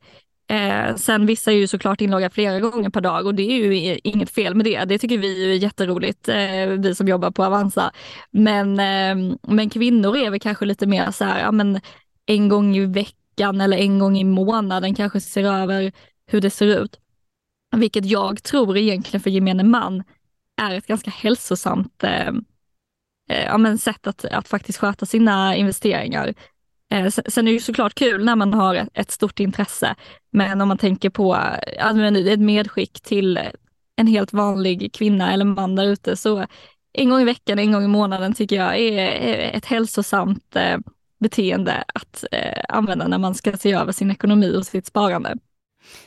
Eh, 0.48 0.94
sen 0.96 1.26
vissa 1.26 1.52
är 1.52 1.56
ju 1.56 1.66
såklart 1.66 2.00
inloggade 2.00 2.34
flera 2.34 2.60
gånger 2.60 2.90
per 2.90 3.00
dag 3.00 3.26
och 3.26 3.34
det 3.34 3.42
är 3.42 3.72
ju 3.72 3.98
inget 4.04 4.30
fel 4.30 4.54
med 4.54 4.66
det. 4.66 4.84
Det 4.84 4.98
tycker 4.98 5.18
vi 5.18 5.52
är 5.52 5.56
jätteroligt, 5.56 6.28
eh, 6.28 6.66
vi 6.78 6.94
som 6.94 7.08
jobbar 7.08 7.30
på 7.30 7.44
Avanza. 7.44 7.92
Men, 8.30 8.80
eh, 8.80 9.36
men 9.48 9.70
kvinnor 9.70 10.16
är 10.16 10.30
väl 10.30 10.40
kanske 10.40 10.64
lite 10.64 10.86
mer 10.86 11.10
så 11.10 11.24
här, 11.24 11.40
ja 11.40 11.52
men 11.52 11.80
en 12.26 12.48
gång 12.48 12.76
i 12.76 12.86
veckan 12.86 13.60
eller 13.60 13.76
en 13.76 13.98
gång 13.98 14.18
i 14.18 14.24
månaden 14.24 14.94
kanske 14.94 15.20
ser 15.20 15.44
över 15.44 15.92
hur 16.26 16.40
det 16.40 16.50
ser 16.50 16.66
ut. 16.66 16.98
Vilket 17.76 18.04
jag 18.06 18.42
tror 18.42 18.76
egentligen 18.76 19.20
för 19.20 19.30
gemene 19.30 19.62
man 19.62 20.02
är 20.62 20.74
ett 20.74 20.86
ganska 20.86 21.10
hälsosamt 21.10 22.04
eh, 22.04 22.28
eh, 23.30 23.44
ja, 23.44 23.58
men 23.58 23.78
sätt 23.78 24.06
att, 24.06 24.24
att 24.24 24.48
faktiskt 24.48 24.78
sköta 24.78 25.06
sina 25.06 25.56
investeringar. 25.56 26.34
Eh, 26.92 27.08
sen 27.08 27.46
är 27.46 27.50
det 27.50 27.54
ju 27.54 27.60
såklart 27.60 27.94
kul 27.94 28.24
när 28.24 28.36
man 28.36 28.54
har 28.54 28.88
ett 28.94 29.10
stort 29.10 29.40
intresse, 29.40 29.94
men 30.30 30.60
om 30.60 30.68
man 30.68 30.78
tänker 30.78 31.10
på 31.10 31.34
ett 31.34 32.40
medskick 32.40 33.00
till 33.00 33.40
en 33.96 34.06
helt 34.06 34.32
vanlig 34.32 34.92
kvinna 34.92 35.32
eller 35.32 35.44
man 35.44 35.74
där 35.74 35.84
ute, 35.84 36.16
så 36.16 36.46
en 36.92 37.10
gång 37.10 37.20
i 37.20 37.24
veckan, 37.24 37.58
en 37.58 37.72
gång 37.72 37.84
i 37.84 37.88
månaden 37.88 38.34
tycker 38.34 38.56
jag 38.56 38.78
är 38.78 39.56
ett 39.56 39.64
hälsosamt 39.64 40.56
eh, 40.56 40.78
beteende 41.20 41.84
att 41.94 42.24
eh, 42.32 42.64
använda 42.68 43.08
när 43.08 43.18
man 43.18 43.34
ska 43.34 43.56
se 43.56 43.72
över 43.72 43.92
sin 43.92 44.10
ekonomi 44.10 44.56
och 44.56 44.66
sitt 44.66 44.86
sparande. 44.86 45.36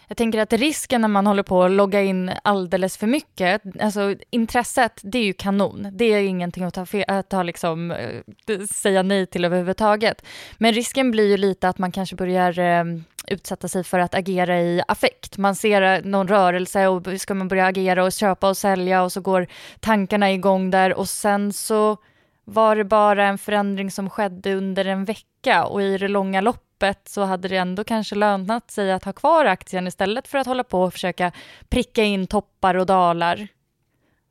Jag 0.08 0.18
tänker 0.18 0.40
att 0.40 0.54
risken 0.54 1.02
när 1.02 1.08
man 1.08 1.28
håller 1.28 1.44
på 1.44 1.64
att 1.64 1.72
logga 1.72 2.02
in 2.02 2.32
alldeles 2.44 2.98
för 2.98 3.08
mycket, 3.08 3.62
alltså 3.82 4.16
intresset, 4.30 5.00
det 5.04 5.20
är 5.20 5.24
ju 5.24 5.34
kanon. 5.34 5.88
Det 5.92 6.06
är 6.06 6.22
ingenting 6.22 6.64
att 6.64 6.74
ta, 6.74 6.86
att 7.08 7.30
ta 7.30 7.44
liksom, 7.44 7.92
eh, 7.92 8.60
säga 8.72 9.04
nej 9.04 9.26
till 9.26 9.46
överhuvudtaget. 9.46 10.26
Men 10.58 10.74
risken 10.74 11.12
blir 11.12 11.28
ju 11.28 11.38
lite 11.38 11.70
att 11.70 11.78
man 11.78 11.92
kanske 11.92 12.16
börjar 12.16 12.60
eh, 12.60 12.84
utsätta 13.28 13.68
sig 13.68 13.84
för 13.84 14.00
att 14.00 14.16
agera 14.16 14.62
i 14.62 14.82
affekt. 14.88 15.38
Man 15.38 15.56
ser 15.56 15.82
eh, 15.82 16.02
någon 16.04 16.28
rörelse 16.28 16.88
och 16.88 17.22
ska 17.22 17.34
man 17.34 17.48
börja 17.48 17.66
agera 17.66 18.04
och 18.04 18.12
köpa 18.12 18.50
och 18.50 18.58
sälja 18.58 19.04
och 19.04 19.12
så 19.12 19.22
går 19.22 19.48
tankarna 19.80 20.32
igång 20.32 20.72
där 20.72 20.94
och 20.94 21.10
sen 21.10 21.54
så 21.54 21.98
var 22.46 22.76
det 22.76 22.84
bara 22.84 23.26
en 23.26 23.38
förändring 23.38 23.92
som 23.92 24.10
skedde 24.10 24.54
under 24.54 24.86
en 24.86 25.06
vecka 25.06 25.66
och 25.66 25.82
i 25.82 25.98
det 25.98 26.08
långa 26.08 26.42
loppet 26.42 26.67
loppet 26.78 27.10
så 27.10 27.24
hade 27.24 27.48
det 27.48 27.58
ändå 27.58 27.84
kanske 27.84 28.16
lönat 28.16 28.72
sig 28.72 28.92
att 28.92 29.04
ha 29.04 29.14
kvar 29.14 29.46
aktien 29.46 29.88
istället 29.88 30.28
för 30.28 30.38
att 30.38 30.48
hålla 30.48 30.64
på 30.64 30.82
och 30.82 30.94
försöka 30.94 31.32
pricka 31.70 32.04
in 32.04 32.28
toppar 32.28 32.76
och 32.76 32.86
dalar. 32.86 33.48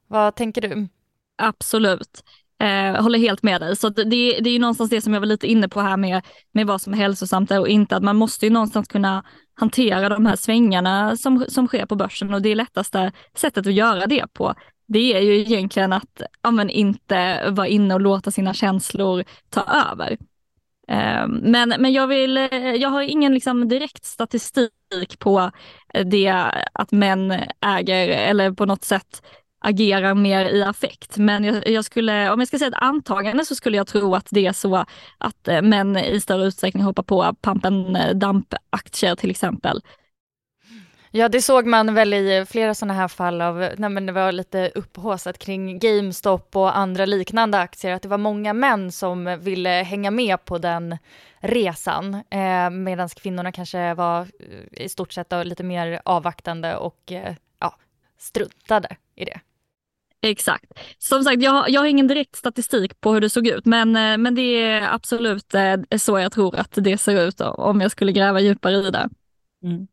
Vad 0.08 0.34
tänker 0.34 0.60
du? 0.60 0.88
Absolut. 1.38 2.24
Eh, 2.58 3.02
håller 3.02 3.18
helt 3.18 3.42
med 3.42 3.60
dig. 3.60 3.76
Så 3.76 3.88
det, 3.88 4.04
det 4.04 4.48
är 4.48 4.52
ju 4.52 4.58
någonstans 4.58 4.90
det 4.90 5.00
som 5.00 5.12
jag 5.12 5.20
var 5.20 5.26
lite 5.26 5.46
inne 5.46 5.68
på 5.68 5.80
här 5.80 5.96
med, 5.96 6.22
med 6.52 6.66
vad 6.66 6.80
som 6.80 6.92
är 6.92 6.96
hälsosamt 6.96 7.50
och 7.50 7.68
inte. 7.68 7.96
Att 7.96 8.02
man 8.02 8.16
måste 8.16 8.46
ju 8.46 8.52
någonstans 8.52 8.88
kunna 8.88 9.24
hantera 9.54 10.08
de 10.08 10.26
här 10.26 10.36
svängarna 10.36 11.16
som, 11.16 11.44
som 11.48 11.66
sker 11.66 11.86
på 11.86 11.96
börsen 11.96 12.34
och 12.34 12.42
det 12.42 12.54
lättaste 12.54 13.12
sättet 13.34 13.66
att 13.66 13.72
göra 13.72 14.06
det 14.06 14.26
på 14.32 14.54
det 14.88 15.14
är 15.14 15.20
ju 15.20 15.40
egentligen 15.40 15.92
att 15.92 16.22
ja, 16.42 16.50
men 16.50 16.70
inte 16.70 17.50
vara 17.50 17.66
inne 17.66 17.94
och 17.94 18.00
låta 18.00 18.30
sina 18.30 18.54
känslor 18.54 19.24
ta 19.50 19.64
över. 19.90 20.18
Ehm, 20.88 21.30
men, 21.30 21.68
men 21.78 21.92
jag, 21.92 22.06
vill, 22.06 22.36
eh, 22.36 22.74
jag 22.74 22.88
har 22.88 23.02
ingen 23.02 23.34
liksom 23.34 23.68
direkt 23.68 24.04
statistik 24.04 25.18
på 25.18 25.50
eh, 25.94 26.06
det 26.06 26.28
att 26.72 26.92
män 26.92 27.34
äger 27.60 28.08
eller 28.08 28.52
på 28.52 28.66
något 28.66 28.84
sätt 28.84 29.22
agerar 29.60 30.14
mer 30.14 30.44
i 30.44 30.62
affekt. 30.62 31.16
Men 31.16 31.44
jag, 31.44 31.68
jag, 31.68 31.84
skulle, 31.84 32.30
om 32.30 32.40
jag 32.40 32.48
ska 32.48 32.58
säga 32.58 32.68
ett 32.68 32.82
antagande 32.82 33.44
så 33.44 33.54
skulle 33.54 33.76
jag 33.76 33.86
tro 33.86 34.14
att 34.14 34.28
det 34.30 34.46
är 34.46 34.52
så 34.52 34.84
att 35.18 35.48
eh, 35.48 35.62
män 35.62 35.96
i 35.96 36.20
större 36.20 36.46
utsträckning 36.46 36.82
hoppar 36.82 37.02
på 37.02 37.34
pump 37.40 37.64
and 37.64 37.96
damp-aktier 38.14 39.16
till 39.16 39.30
exempel. 39.30 39.80
Ja, 41.16 41.28
det 41.28 41.42
såg 41.42 41.66
man 41.66 41.94
väl 41.94 42.14
i 42.14 42.44
flera 42.48 42.74
sådana 42.74 42.94
här 42.94 43.08
fall 43.08 43.42
av, 43.42 43.68
nej 43.76 43.90
men 43.90 44.06
det 44.06 44.12
var 44.12 44.32
lite 44.32 44.72
upphåsat 44.74 45.38
kring 45.38 45.78
GameStop 45.78 46.56
och 46.56 46.76
andra 46.76 47.06
liknande 47.06 47.58
aktier, 47.58 47.92
att 47.92 48.02
det 48.02 48.08
var 48.08 48.18
många 48.18 48.52
män 48.52 48.92
som 48.92 49.38
ville 49.40 49.68
hänga 49.68 50.10
med 50.10 50.44
på 50.44 50.58
den 50.58 50.98
resan, 51.38 52.14
eh, 52.14 52.70
medan 52.70 53.08
kvinnorna 53.08 53.52
kanske 53.52 53.94
var 53.94 54.20
eh, 54.20 54.84
i 54.84 54.88
stort 54.88 55.12
sett 55.12 55.32
lite 55.44 55.64
mer 55.64 56.00
avvaktande 56.04 56.76
och 56.76 57.12
eh, 57.12 57.34
ja, 57.60 57.76
struntade 58.18 58.96
i 59.14 59.24
det. 59.24 59.40
Exakt. 60.22 60.72
Som 60.98 61.24
sagt, 61.24 61.42
jag, 61.42 61.70
jag 61.70 61.80
har 61.80 61.86
ingen 61.86 62.06
direkt 62.06 62.36
statistik 62.36 63.00
på 63.00 63.12
hur 63.12 63.20
det 63.20 63.30
såg 63.30 63.46
ut, 63.46 63.66
men, 63.66 63.96
eh, 63.96 64.18
men 64.18 64.34
det 64.34 64.42
är 64.42 64.94
absolut 64.94 65.54
eh, 65.54 65.76
så 65.98 66.18
jag 66.18 66.32
tror 66.32 66.56
att 66.56 66.72
det 66.74 66.98
ser 66.98 67.28
ut 67.28 67.40
om 67.40 67.80
jag 67.80 67.90
skulle 67.90 68.12
gräva 68.12 68.40
djupare 68.40 68.74
i 68.74 68.90
det. 68.90 69.08
Mm. 69.62 69.86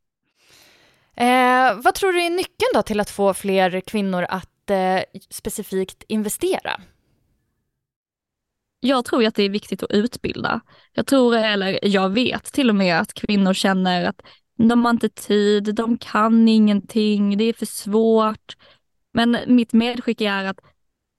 Eh, 1.16 1.82
vad 1.84 1.96
tror 1.96 2.14
du 2.14 2.22
är 2.22 2.30
nyckeln 2.30 2.70
då 2.74 2.82
till 2.82 3.00
att 3.00 3.10
få 3.10 3.34
fler 3.34 3.82
kvinnor 3.82 4.26
att 4.30 4.70
eh, 4.70 5.00
specifikt 5.30 6.04
investera? 6.08 6.82
Jag 8.80 9.06
tror 9.06 9.26
att 9.26 9.36
det 9.36 9.44
är 9.44 9.50
viktigt 9.50 9.84
att 9.84 9.92
utbilda. 9.92 10.62
Jag 10.94 11.08
tror, 11.08 11.36
eller 11.36 11.80
jag 11.82 12.10
vet 12.10 12.44
till 12.44 12.70
och 12.70 12.76
med 12.76 13.00
att 13.00 13.14
kvinnor 13.14 13.54
känner 13.54 14.06
att 14.06 14.22
de 14.58 14.86
har 14.86 14.92
inte 14.92 15.10
tid, 15.10 15.76
de 15.76 15.98
kan 15.98 16.48
ingenting, 16.48 17.38
det 17.38 17.44
är 17.44 17.54
för 17.54 17.66
svårt. 17.66 18.58
Men 19.14 19.38
mitt 19.48 19.74
medskick 19.74 20.22
är 20.22 20.44
att 20.44 20.60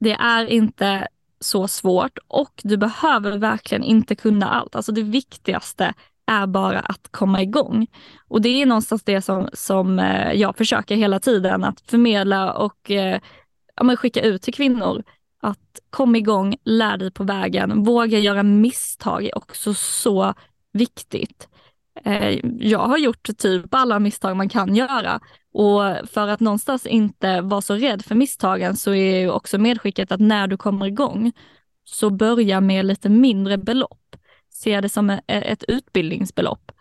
det 0.01 0.13
är 0.13 0.47
inte 0.47 1.09
så 1.41 1.69
svårt 1.69 2.19
och 2.29 2.61
du 2.65 2.77
behöver 2.77 3.39
verkligen 3.39 3.85
inte 3.85 4.15
kunna 4.15 4.51
allt. 4.51 4.77
Alltså 4.77 4.93
det 4.93 5.03
viktigaste 5.03 5.95
är 6.27 6.47
bara 6.47 6.81
att 6.81 7.09
komma 7.11 7.43
igång. 7.43 7.87
Och 8.29 8.41
det 8.41 8.63
är 8.63 8.67
någonstans 8.67 9.03
det 9.03 9.23
som, 9.23 9.49
som 9.53 9.99
eh, 9.99 10.33
jag 10.33 10.57
försöker 10.57 10.97
hela 10.97 11.21
tiden 11.21 11.65
att 11.65 11.81
förmedla 11.81 12.53
och 12.53 12.91
eh, 12.91 13.21
ja, 13.77 13.97
skicka 13.97 14.23
ut 14.23 14.43
till 14.43 14.55
kvinnor. 14.55 15.03
Att 15.41 15.81
kom 15.91 16.17
igång, 16.17 16.57
lär 16.65 16.97
dig 16.97 17.11
på 17.11 17.25
vägen, 17.25 17.85
våga 17.85 18.19
göra 18.19 18.43
misstag 18.43 19.25
är 19.25 19.39
också 19.39 19.75
så 19.75 20.35
viktigt. 20.73 21.49
Eh, 22.05 22.41
jag 22.59 22.87
har 22.87 22.99
gjort 22.99 23.29
typ 23.39 23.75
alla 23.75 23.99
misstag 23.99 24.37
man 24.37 24.49
kan 24.49 24.75
göra 24.75 25.21
och 25.53 26.09
för 26.09 26.29
att 26.29 26.41
någonstans 26.41 26.87
inte 26.87 27.41
vara 27.41 27.61
så 27.61 27.75
rädd 27.75 28.05
för 28.05 28.15
misstagen 28.15 28.77
så 28.77 28.95
är 28.95 29.21
ju 29.21 29.31
också 29.31 29.59
medskicket 29.59 30.13
att 30.13 30.21
när 30.21 30.47
du 30.47 30.57
kommer 30.57 30.87
igång 30.87 31.33
så 31.85 32.11
börja 32.11 32.61
med 32.61 32.85
lite 32.85 33.09
mindre 33.09 33.59
belopp 33.59 34.17
ser 34.55 34.83
det 34.83 34.89
som 34.89 35.19
ett 35.27 35.65
utbildningsbelopp. 35.69 36.73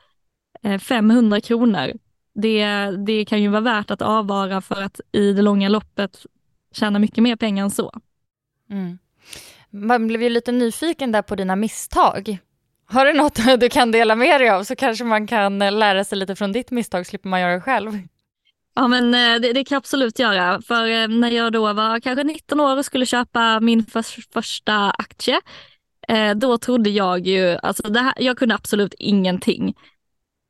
500 0.80 1.38
eh, 1.38 1.42
kronor, 1.42 1.94
det, 2.36 2.66
det 3.06 3.26
kan 3.26 3.42
ju 3.42 3.48
vara 3.48 3.62
värt 3.62 3.92
att 3.92 4.02
avvara 4.02 4.62
för 4.62 4.82
att 4.82 5.02
i 5.12 5.34
det 5.34 5.42
långa 5.42 5.70
loppet 5.70 6.26
tjäna 6.72 7.00
mycket 7.00 7.24
mer 7.24 7.36
pengar 7.36 7.64
än 7.64 7.72
så. 7.72 7.92
Mm. 8.70 8.98
Man 9.70 10.08
blev 10.08 10.24
ju 10.24 10.30
lite 10.30 10.52
nyfiken 10.52 11.12
där 11.12 11.22
på 11.22 11.36
dina 11.36 11.56
misstag. 11.56 12.38
Har 12.86 13.06
du 13.06 13.14
något 13.14 13.40
du 13.60 13.70
kan 13.70 13.92
dela 13.92 14.16
med 14.16 14.42
dig 14.42 14.50
av 14.50 14.64
så 14.64 14.76
kanske 14.76 15.04
man 15.04 15.28
kan 15.28 15.60
lära 15.60 16.04
sig 16.04 16.18
lite 16.18 16.36
från 16.36 16.52
ditt 16.52 16.72
misstag, 16.72 17.06
slipper 17.08 17.30
man 17.30 17.42
göra 17.42 17.54
det 17.54 17.62
själv. 17.62 17.92
Ja 18.76 18.88
men 18.88 19.12
det, 19.12 19.54
det 19.54 19.64
kan 19.64 19.76
jag 19.76 19.80
absolut 19.80 20.20
göra. 20.20 20.62
För 20.62 21.08
när 21.08 21.32
jag 21.32 21.54
då 21.54 21.74
var 21.74 22.00
kanske 22.00 22.24
19 22.24 22.60
år 22.60 22.78
och 22.78 22.86
skulle 22.86 23.06
köpa 23.06 23.60
min 23.60 23.86
för, 23.86 24.32
första 24.34 24.92
aktie, 24.92 25.42
Eh, 26.08 26.36
då 26.36 26.58
trodde 26.58 26.89
jag 26.89 27.28
ju, 27.28 27.58
alltså 27.63 27.84
det 27.84 28.00
här, 28.00 28.13
jag 28.18 28.38
kunde 28.38 28.56
absolut 28.56 28.94
ingenting. 28.98 29.76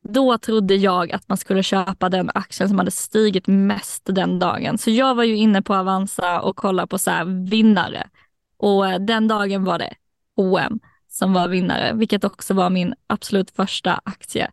Då 0.08 0.38
trodde 0.38 0.74
jag 0.74 1.12
att 1.12 1.28
man 1.28 1.38
skulle 1.38 1.62
köpa 1.62 2.08
den 2.08 2.30
aktien 2.34 2.68
som 2.68 2.78
hade 2.78 2.90
stigit 2.90 3.46
mest 3.46 4.02
den 4.04 4.38
dagen. 4.38 4.78
Så 4.78 4.90
jag 4.90 5.14
var 5.14 5.24
ju 5.24 5.36
inne 5.36 5.62
på 5.62 5.74
Avanza 5.74 6.40
och 6.40 6.56
kollade 6.56 6.88
på 6.88 6.98
så 6.98 7.10
här 7.10 7.48
vinnare. 7.50 8.08
Och 8.56 8.88
eh, 8.88 8.98
den 8.98 9.28
dagen 9.28 9.64
var 9.64 9.78
det 9.78 9.94
OM 10.36 10.80
som 11.08 11.32
var 11.32 11.48
vinnare, 11.48 11.92
vilket 11.94 12.24
också 12.24 12.54
var 12.54 12.70
min 12.70 12.94
absolut 13.06 13.50
första 13.50 14.00
aktie. 14.04 14.50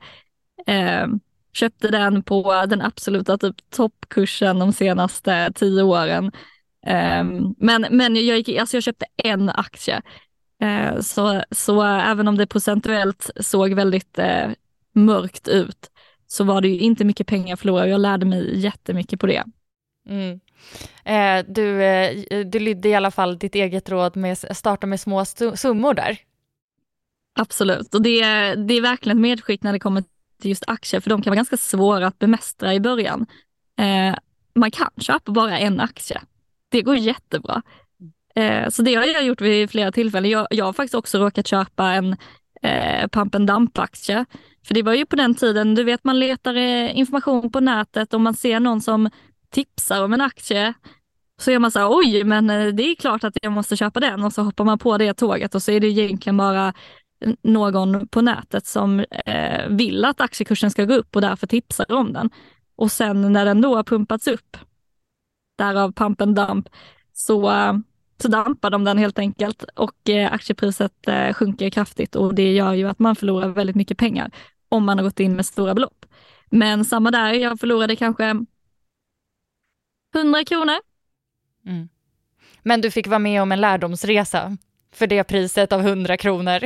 Eh, 0.67 1.07
köpte 1.53 1.87
den 1.87 2.23
på 2.23 2.65
den 2.65 2.81
absoluta 2.81 3.37
typ 3.37 3.55
toppkursen 3.69 4.59
de 4.59 4.73
senaste 4.73 5.51
tio 5.55 5.83
åren. 5.83 6.31
Eh, 6.85 7.23
men 7.57 7.85
men 7.91 8.15
jag, 8.15 8.37
gick, 8.37 8.57
alltså 8.57 8.77
jag 8.77 8.83
köpte 8.83 9.05
en 9.17 9.49
aktie. 9.49 10.01
Eh, 10.61 10.99
så, 10.99 11.43
så 11.51 11.83
även 11.83 12.27
om 12.27 12.37
det 12.37 12.47
procentuellt 12.47 13.29
såg 13.39 13.73
väldigt 13.73 14.19
eh, 14.19 14.49
mörkt 14.93 15.47
ut 15.47 15.91
så 16.27 16.43
var 16.43 16.61
det 16.61 16.67
ju 16.67 16.79
inte 16.79 17.05
mycket 17.05 17.27
pengar 17.27 17.49
jag 17.49 17.59
förlorade 17.59 17.83
och 17.83 17.93
jag 17.93 18.01
lärde 18.01 18.25
mig 18.25 18.59
jättemycket 18.59 19.19
på 19.19 19.27
det. 19.27 19.43
Mm. 20.09 20.39
Eh, 21.05 21.45
du, 21.53 21.79
du 22.43 22.59
lydde 22.59 22.89
i 22.89 22.95
alla 22.95 23.11
fall 23.11 23.37
ditt 23.37 23.55
eget 23.55 23.89
råd 23.89 24.15
med 24.15 24.31
att 24.31 24.57
starta 24.57 24.87
med 24.87 24.99
små 24.99 25.25
summor 25.55 25.93
där. 25.93 26.17
Absolut, 27.39 27.95
och 27.95 28.01
det, 28.01 28.21
är, 28.21 28.55
det 28.55 28.73
är 28.73 28.81
verkligen 28.81 29.17
ett 29.17 29.21
medskick 29.21 29.63
när 29.63 29.73
det 29.73 29.79
kommer 29.79 30.03
till 30.41 30.49
just 30.49 30.63
aktier, 30.67 31.01
för 31.01 31.09
de 31.09 31.21
kan 31.21 31.31
vara 31.31 31.35
ganska 31.35 31.57
svåra 31.57 32.07
att 32.07 32.19
bemästra 32.19 32.73
i 32.73 32.79
början. 32.79 33.25
Eh, 33.79 34.15
man 34.53 34.71
kan 34.71 34.89
köpa 34.97 35.31
bara 35.31 35.59
en 35.59 35.79
aktie. 35.79 36.21
Det 36.69 36.81
går 36.81 36.95
jättebra. 36.95 37.61
Eh, 38.35 38.69
så 38.69 38.81
det 38.81 38.95
har 38.95 39.05
jag 39.05 39.25
gjort 39.25 39.41
vid 39.41 39.69
flera 39.69 39.91
tillfällen. 39.91 40.31
Jag, 40.31 40.47
jag 40.49 40.65
har 40.65 40.73
faktiskt 40.73 40.95
också 40.95 41.17
råkat 41.17 41.47
köpa 41.47 41.91
en 41.91 42.15
eh, 42.61 43.07
pump 43.07 43.35
and 43.35 43.49
dump-aktie. 43.49 44.25
För 44.65 44.73
det 44.73 44.83
var 44.83 44.93
ju 44.93 45.05
på 45.05 45.15
den 45.15 45.35
tiden, 45.35 45.75
du 45.75 45.83
vet 45.83 46.03
man 46.03 46.19
letar 46.19 46.55
eh, 46.55 46.97
information 46.97 47.51
på 47.51 47.59
nätet 47.59 48.13
och 48.13 48.21
man 48.21 48.33
ser 48.33 48.59
någon 48.59 48.81
som 48.81 49.09
tipsar 49.49 50.03
om 50.03 50.13
en 50.13 50.21
aktie. 50.21 50.73
Så 51.41 51.51
är 51.51 51.59
man 51.59 51.71
så 51.71 51.79
här, 51.79 51.89
oj, 51.89 52.23
men 52.23 52.49
eh, 52.49 52.67
det 52.67 52.83
är 52.83 52.95
klart 52.95 53.23
att 53.23 53.37
jag 53.41 53.51
måste 53.51 53.77
köpa 53.77 53.99
den 53.99 54.23
och 54.23 54.33
så 54.33 54.41
hoppar 54.41 54.65
man 54.65 54.79
på 54.79 54.97
det 54.97 55.13
tåget 55.13 55.55
och 55.55 55.63
så 55.63 55.71
är 55.71 55.79
det 55.79 55.87
egentligen 55.87 56.37
bara 56.37 56.73
någon 57.41 58.07
på 58.07 58.21
nätet 58.21 58.65
som 58.65 58.99
eh, 59.25 59.67
vill 59.69 60.05
att 60.05 60.21
aktiekursen 60.21 60.71
ska 60.71 60.85
gå 60.85 60.93
upp 60.93 61.15
och 61.15 61.21
därför 61.21 61.47
tipsar 61.47 61.91
om 61.91 62.13
den. 62.13 62.29
Och 62.75 62.91
sen 62.91 63.33
när 63.33 63.45
den 63.45 63.61
då 63.61 63.75
har 63.75 63.83
pumpats 63.83 64.27
upp, 64.27 64.57
därav 65.57 65.91
pump 65.91 66.21
and 66.21 66.35
dump, 66.35 66.69
så, 67.13 67.51
eh, 67.51 67.73
så 68.21 68.27
dampar 68.27 68.69
de 68.69 68.83
den 68.83 68.97
helt 68.97 69.19
enkelt 69.19 69.63
och 69.63 70.09
eh, 70.09 70.33
aktiepriset 70.33 71.07
eh, 71.07 71.33
sjunker 71.33 71.69
kraftigt 71.69 72.15
och 72.15 72.35
det 72.35 72.53
gör 72.53 72.73
ju 72.73 72.89
att 72.89 72.99
man 72.99 73.15
förlorar 73.15 73.47
väldigt 73.47 73.75
mycket 73.75 73.97
pengar 73.97 74.31
om 74.69 74.85
man 74.85 74.97
har 74.97 75.05
gått 75.05 75.19
in 75.19 75.35
med 75.35 75.45
stora 75.45 75.73
belopp. 75.73 76.05
Men 76.49 76.85
samma 76.85 77.11
där, 77.11 77.33
jag 77.33 77.59
förlorade 77.59 77.95
kanske 77.95 78.45
100 80.15 80.43
kronor. 80.43 80.75
Mm. 81.65 81.89
Men 82.63 82.81
du 82.81 82.91
fick 82.91 83.07
vara 83.07 83.19
med 83.19 83.41
om 83.41 83.51
en 83.51 83.61
lärdomsresa 83.61 84.57
för 84.93 85.07
det 85.07 85.23
priset 85.23 85.73
av 85.73 85.81
100 85.81 86.17
kronor. 86.17 86.59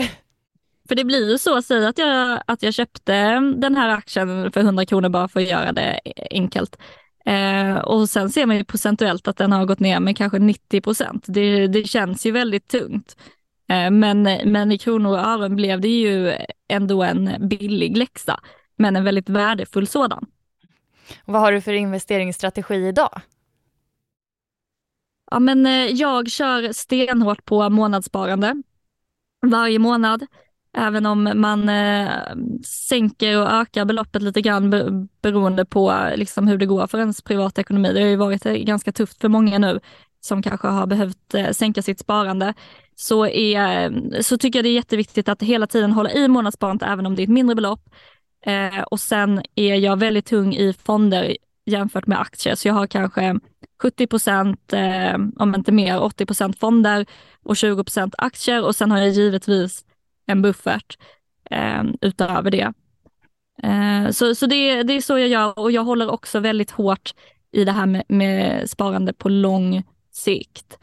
För 0.88 0.96
det 0.96 1.04
blir 1.04 1.32
ju 1.32 1.38
så, 1.38 1.62
säg 1.62 1.86
att 1.86 1.98
jag, 1.98 2.42
att 2.48 2.64
jag 2.64 2.74
köpte 2.74 3.40
den 3.40 3.76
här 3.76 3.90
aktien 3.90 4.52
för 4.52 4.62
100 4.62 4.86
kronor 4.86 5.10
bara 5.10 5.28
för 5.28 5.40
att 5.40 5.50
göra 5.50 5.72
det 5.72 6.00
enkelt. 6.32 6.78
Eh, 7.26 7.78
och 7.78 8.10
sen 8.10 8.30
ser 8.30 8.46
man 8.46 8.58
ju 8.58 8.64
procentuellt 8.64 9.28
att 9.28 9.38
den 9.38 9.52
har 9.52 9.66
gått 9.66 9.80
ner 9.80 10.00
med 10.00 10.18
kanske 10.18 10.40
90 10.40 10.82
procent. 10.82 11.26
Det, 11.28 11.68
det 11.68 11.84
känns 11.84 12.26
ju 12.26 12.32
väldigt 12.32 12.68
tungt. 12.68 13.18
Eh, 13.70 13.92
men, 13.92 14.24
men 14.24 14.72
i 14.72 14.78
kronor 14.78 15.12
och 15.12 15.20
ören 15.20 15.56
blev 15.56 15.82
det 15.82 15.88
ju 15.88 16.34
ändå 16.68 17.04
en 17.04 17.48
billig 17.48 17.98
läxa, 17.98 18.40
men 18.76 18.96
en 18.96 19.04
väldigt 19.04 19.30
värdefull 19.30 19.88
sådan. 19.88 20.26
Vad 21.26 21.42
har 21.42 21.52
du 21.52 21.62
för 21.62 21.74
investeringsstrategi 21.74 22.76
idag? 22.76 23.22
Ja, 25.32 25.40
men 25.40 25.66
eh, 25.66 25.86
jag 25.86 26.30
kör 26.30 26.74
stenhårt 26.74 27.46
på 27.46 27.70
månadssparande 27.70 28.64
varje 29.42 29.80
månad. 29.80 30.26
Även 30.78 31.06
om 31.06 31.32
man 31.36 31.70
eh, 31.70 32.10
sänker 32.66 33.42
och 33.42 33.52
ökar 33.52 33.86
beloppet 33.86 34.22
lite 34.22 34.42
grann 34.42 34.70
beroende 35.22 35.66
på 35.66 36.10
liksom, 36.16 36.48
hur 36.48 36.58
det 36.58 36.66
går 36.66 36.88
för 36.88 37.00
ens 37.00 37.22
privatekonomi. 37.22 37.94
Det 37.94 38.02
har 38.02 38.08
ju 38.08 38.16
varit 38.16 38.46
eh, 38.46 38.54
ganska 38.54 38.92
tufft 38.92 39.22
för 39.22 39.30
många 39.30 39.58
nu 39.58 39.80
som 40.22 40.42
kanske 40.42 40.68
har 40.68 40.88
behövt 40.88 41.34
eh, 41.34 41.52
sänka 41.52 41.82
sitt 41.82 42.00
sparande. 42.00 42.54
Så, 42.96 43.28
är, 43.28 44.22
så 44.22 44.38
tycker 44.38 44.60
jag 44.60 44.66
det 44.66 44.70
är 44.70 44.74
jätteviktigt 44.74 45.30
att 45.30 45.42
hela 45.42 45.68
tiden 45.68 45.92
hålla 45.92 46.12
i 46.12 46.28
månadssparandet 46.28 46.90
även 46.90 47.06
om 47.06 47.16
det 47.16 47.22
är 47.22 47.24
ett 47.24 47.30
mindre 47.30 47.56
belopp. 47.56 47.90
Eh, 48.46 48.82
och 48.82 49.00
sen 49.00 49.42
är 49.56 49.76
jag 49.76 50.00
väldigt 50.00 50.26
tung 50.26 50.56
i 50.56 50.74
fonder 50.74 51.38
jämfört 51.66 52.08
med 52.08 52.22
aktier. 52.22 52.56
Så 52.56 52.68
jag 52.68 52.74
har 52.74 52.88
kanske 52.88 53.40
70 53.82 54.08
procent, 54.08 54.74
eh, 54.74 55.18
om 55.38 55.56
inte 55.56 55.72
mer, 55.72 56.02
80 56.02 56.26
procent 56.26 56.60
fonder 56.60 57.06
och 57.44 57.58
20 57.58 57.84
procent 57.84 58.16
aktier 58.18 58.66
och 58.66 58.76
sen 58.76 58.92
har 58.92 59.00
jag 59.00 59.10
givetvis 59.10 59.86
en 60.26 60.42
buffert 60.42 60.98
eh, 61.52 61.84
utöver 62.02 62.52
det. 62.52 62.74
Eh, 63.64 64.12
så 64.12 64.36
så 64.36 64.46
det, 64.46 64.84
det 64.84 64.94
är 64.94 65.02
så 65.02 65.18
jag 65.18 65.28
gör 65.28 65.60
och 65.60 65.72
jag 65.72 65.84
håller 65.84 66.12
också 66.12 66.40
väldigt 66.40 66.72
hårt 66.72 67.14
i 67.52 67.66
det 67.66 67.72
här 67.72 67.86
med, 67.86 68.04
med 68.08 68.70
sparande 68.70 69.14
på 69.14 69.30
lång 69.30 69.84
sikt. 70.12 70.78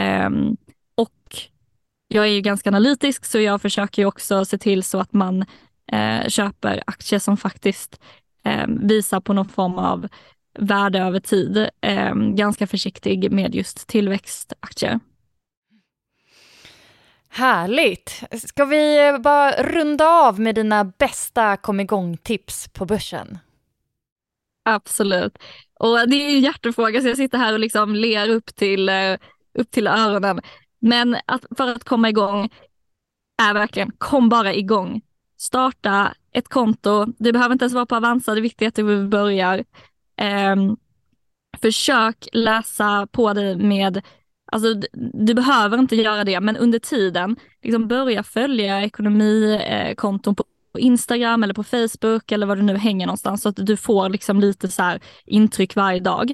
Eh, 0.00 0.30
och 0.94 1.36
jag 2.08 2.24
är 2.24 2.30
ju 2.30 2.40
ganska 2.40 2.70
analytisk 2.70 3.24
så 3.24 3.38
jag 3.38 3.62
försöker 3.62 4.02
ju 4.02 4.06
också 4.06 4.44
se 4.44 4.58
till 4.58 4.82
så 4.82 4.98
att 4.98 5.12
man 5.12 5.44
eh, 5.92 6.28
köper 6.28 6.82
aktier 6.86 7.18
som 7.18 7.36
faktiskt 7.36 8.00
eh, 8.44 8.66
visar 8.66 9.20
på 9.20 9.32
någon 9.32 9.48
form 9.48 9.78
av 9.78 10.08
värde 10.58 10.98
över 10.98 11.20
tid. 11.20 11.68
Eh, 11.80 12.14
ganska 12.14 12.66
försiktig 12.66 13.32
med 13.32 13.54
just 13.54 13.88
tillväxtaktier. 13.88 15.00
Härligt! 17.32 18.22
Ska 18.48 18.64
vi 18.64 19.08
eh, 19.08 19.18
bara 19.18 19.62
runda 19.62 20.06
av 20.06 20.40
med 20.40 20.54
dina 20.54 20.84
bästa 20.84 21.56
kom 21.56 21.80
igång-tips 21.80 22.68
på 22.68 22.86
börsen? 22.86 23.38
Absolut. 24.64 25.38
Och 25.78 26.08
det 26.08 26.16
är 26.16 26.36
en 26.36 26.40
hjärtefråga 26.40 27.00
så 27.00 27.08
jag 27.08 27.16
sitter 27.16 27.38
här 27.38 27.52
och 27.52 27.58
liksom 27.60 27.94
ler 27.94 28.28
upp 28.28 28.54
till, 28.54 28.88
eh, 28.88 29.16
upp 29.58 29.70
till 29.70 29.86
öronen. 29.86 30.40
Men 30.78 31.16
att, 31.26 31.44
för 31.56 31.68
att 31.68 31.84
komma 31.84 32.08
igång 32.08 32.50
är 33.42 33.54
verkligen, 33.54 33.92
kom 33.98 34.28
bara 34.28 34.54
igång. 34.54 35.00
Starta 35.38 36.14
ett 36.32 36.48
konto. 36.48 37.06
Du 37.18 37.32
behöver 37.32 37.52
inte 37.52 37.64
ens 37.64 37.74
vara 37.74 37.86
på 37.86 37.96
Avanza, 37.96 38.34
det 38.34 38.40
viktiga 38.40 38.66
är 38.66 38.68
att 38.68 38.74
du 38.74 39.08
börjar. 39.08 39.64
Um, 40.52 40.76
försök 41.62 42.28
läsa 42.32 43.06
på 43.12 43.32
dig 43.32 43.56
med 43.56 44.02
Alltså 44.52 44.74
du 45.12 45.34
behöver 45.34 45.78
inte 45.78 45.96
göra 45.96 46.24
det, 46.24 46.40
men 46.40 46.56
under 46.56 46.78
tiden, 46.78 47.36
liksom 47.62 47.88
börja 47.88 48.22
följa 48.22 48.82
ekonomikonton 48.82 50.34
på 50.34 50.44
Instagram 50.78 51.42
eller 51.42 51.54
på 51.54 51.64
Facebook 51.64 52.32
eller 52.32 52.46
var 52.46 52.56
du 52.56 52.62
nu 52.62 52.76
hänger 52.76 53.06
någonstans 53.06 53.42
så 53.42 53.48
att 53.48 53.66
du 53.66 53.76
får 53.76 54.08
liksom 54.08 54.40
lite 54.40 54.68
så 54.68 54.82
här 54.82 55.00
intryck 55.26 55.76
varje 55.76 56.00
dag. 56.00 56.32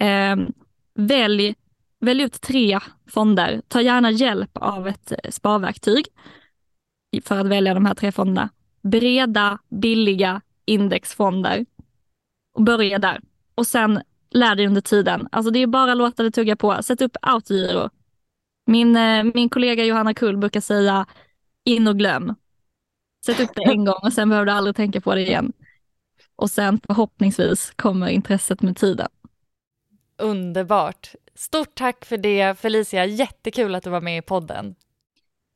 Eh, 0.00 0.36
välj, 0.94 1.54
välj 2.00 2.22
ut 2.22 2.40
tre 2.40 2.78
fonder. 3.10 3.62
Ta 3.68 3.80
gärna 3.80 4.10
hjälp 4.10 4.50
av 4.54 4.88
ett 4.88 5.12
eh, 5.12 5.30
sparverktyg 5.30 6.06
för 7.24 7.38
att 7.38 7.46
välja 7.46 7.74
de 7.74 7.86
här 7.86 7.94
tre 7.94 8.12
fonderna. 8.12 8.48
Breda, 8.82 9.58
billiga 9.68 10.40
indexfonder. 10.64 11.66
Och 12.54 12.62
börja 12.62 12.98
där. 12.98 13.20
Och 13.54 13.66
sen 13.66 14.00
lär 14.30 14.54
dig 14.54 14.66
under 14.66 14.80
tiden. 14.80 15.28
Alltså 15.32 15.50
det 15.50 15.58
är 15.58 15.66
bara 15.66 15.92
att 15.92 15.98
låta 15.98 16.22
det 16.22 16.30
tugga 16.30 16.56
på. 16.56 16.82
Sätt 16.82 17.02
upp 17.02 17.16
autogiro. 17.22 17.90
Min, 18.66 18.96
eh, 18.96 19.24
min 19.34 19.48
kollega 19.48 19.84
Johanna 19.84 20.14
Kull 20.14 20.36
brukar 20.36 20.60
säga 20.60 21.06
in 21.64 21.88
och 21.88 21.98
glöm. 21.98 22.34
Sätt 23.26 23.40
upp 23.40 23.50
det 23.54 23.62
en 23.62 23.84
gång 23.84 24.00
och 24.02 24.12
sen 24.12 24.28
behöver 24.28 24.46
du 24.46 24.52
aldrig 24.52 24.76
tänka 24.76 25.00
på 25.00 25.14
det 25.14 25.20
igen. 25.20 25.52
Och 26.36 26.50
sen 26.50 26.80
förhoppningsvis 26.86 27.72
kommer 27.76 28.08
intresset 28.08 28.62
med 28.62 28.76
tiden. 28.76 29.08
Underbart. 30.18 31.14
Stort 31.34 31.74
tack 31.74 32.04
för 32.04 32.16
det 32.16 32.58
Felicia, 32.58 33.06
jättekul 33.06 33.74
att 33.74 33.84
du 33.84 33.90
var 33.90 34.00
med 34.00 34.18
i 34.18 34.22
podden. 34.22 34.74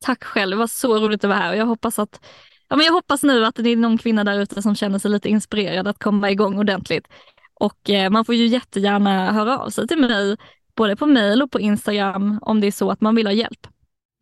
Tack 0.04 0.24
själv, 0.24 0.50
det 0.50 0.56
var 0.56 0.66
så 0.66 0.98
roligt 0.98 1.24
att 1.24 1.28
vara 1.28 1.38
här 1.38 1.50
och 1.50 1.56
jag 1.56 1.66
hoppas 1.66 1.98
att 1.98 2.20
Ja, 2.68 2.76
men 2.76 2.86
jag 2.86 2.92
hoppas 2.92 3.22
nu 3.22 3.44
att 3.44 3.54
det 3.56 3.70
är 3.70 3.76
någon 3.76 3.98
kvinna 3.98 4.24
där 4.24 4.40
ute 4.40 4.62
som 4.62 4.74
känner 4.74 4.98
sig 4.98 5.10
lite 5.10 5.28
inspirerad 5.28 5.88
att 5.88 5.98
komma 5.98 6.30
igång 6.30 6.58
ordentligt. 6.58 7.08
Och 7.54 7.90
eh, 7.90 8.10
man 8.10 8.24
får 8.24 8.34
ju 8.34 8.46
jättegärna 8.46 9.32
höra 9.32 9.58
av 9.58 9.70
sig 9.70 9.88
till 9.88 9.98
mig, 9.98 10.36
både 10.76 10.96
på 10.96 11.06
mail 11.06 11.42
och 11.42 11.50
på 11.50 11.60
Instagram 11.60 12.38
om 12.42 12.60
det 12.60 12.66
är 12.66 12.72
så 12.72 12.90
att 12.90 13.00
man 13.00 13.14
vill 13.14 13.26
ha 13.26 13.32
hjälp. 13.32 13.66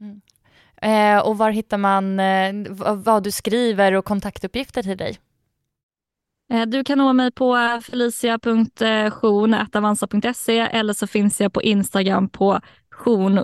Mm. 0.00 0.20
Eh, 0.82 1.26
och 1.26 1.38
var 1.38 1.50
hittar 1.50 1.78
man 1.78 2.20
eh, 2.20 2.52
vad 2.94 3.22
du 3.22 3.30
skriver 3.30 3.92
och 3.92 4.04
kontaktuppgifter 4.04 4.82
till 4.82 4.96
dig? 4.96 5.18
Eh, 6.52 6.66
du 6.66 6.84
kan 6.84 6.98
nå 6.98 7.12
mig 7.12 7.32
på 7.32 7.80
felicia.jon.avanza.se 7.82 10.58
eller 10.58 10.92
så 10.92 11.06
finns 11.06 11.40
jag 11.40 11.52
på 11.52 11.62
Instagram 11.62 12.28
på 12.28 12.60
jon 13.06 13.38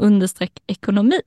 ekonomi. 0.66 1.20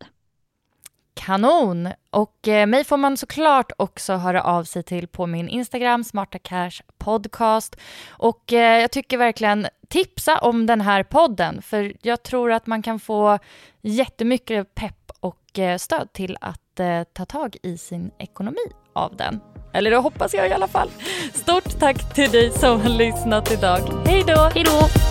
Kanon! 1.13 1.89
Och 2.09 2.47
eh, 2.47 2.67
mig 2.67 2.83
får 2.83 2.97
man 2.97 3.17
såklart 3.17 3.71
också 3.77 4.13
höra 4.13 4.43
av 4.43 4.63
sig 4.63 4.83
till 4.83 5.07
på 5.07 5.27
min 5.27 5.49
Instagram, 5.49 6.03
Smarta 6.03 6.39
Cash 6.39 6.81
Podcast. 6.97 7.75
Och 8.09 8.53
eh, 8.53 8.81
jag 8.81 8.91
tycker 8.91 9.17
verkligen 9.17 9.67
tipsa 9.89 10.37
om 10.37 10.65
den 10.65 10.81
här 10.81 11.03
podden, 11.03 11.61
för 11.61 11.93
jag 12.01 12.23
tror 12.23 12.51
att 12.51 12.67
man 12.67 12.81
kan 12.81 12.99
få 12.99 13.39
jättemycket 13.81 14.75
pepp 14.75 15.11
och 15.19 15.59
eh, 15.59 15.77
stöd 15.77 16.13
till 16.13 16.37
att 16.41 16.79
eh, 16.79 17.03
ta 17.13 17.25
tag 17.25 17.57
i 17.63 17.77
sin 17.77 18.11
ekonomi 18.19 18.71
av 18.93 19.15
den. 19.15 19.39
Eller 19.73 19.91
det 19.91 19.97
hoppas 19.97 20.33
jag 20.33 20.47
i 20.47 20.53
alla 20.53 20.67
fall. 20.67 20.89
Stort 21.33 21.79
tack 21.79 22.13
till 22.13 22.31
dig 22.31 22.51
som 22.51 22.81
har 22.81 22.89
lyssnat 22.89 23.51
idag. 23.51 23.79
Hej 24.05 24.23
då! 24.27 24.49
Hej 24.53 24.63
då! 24.63 25.10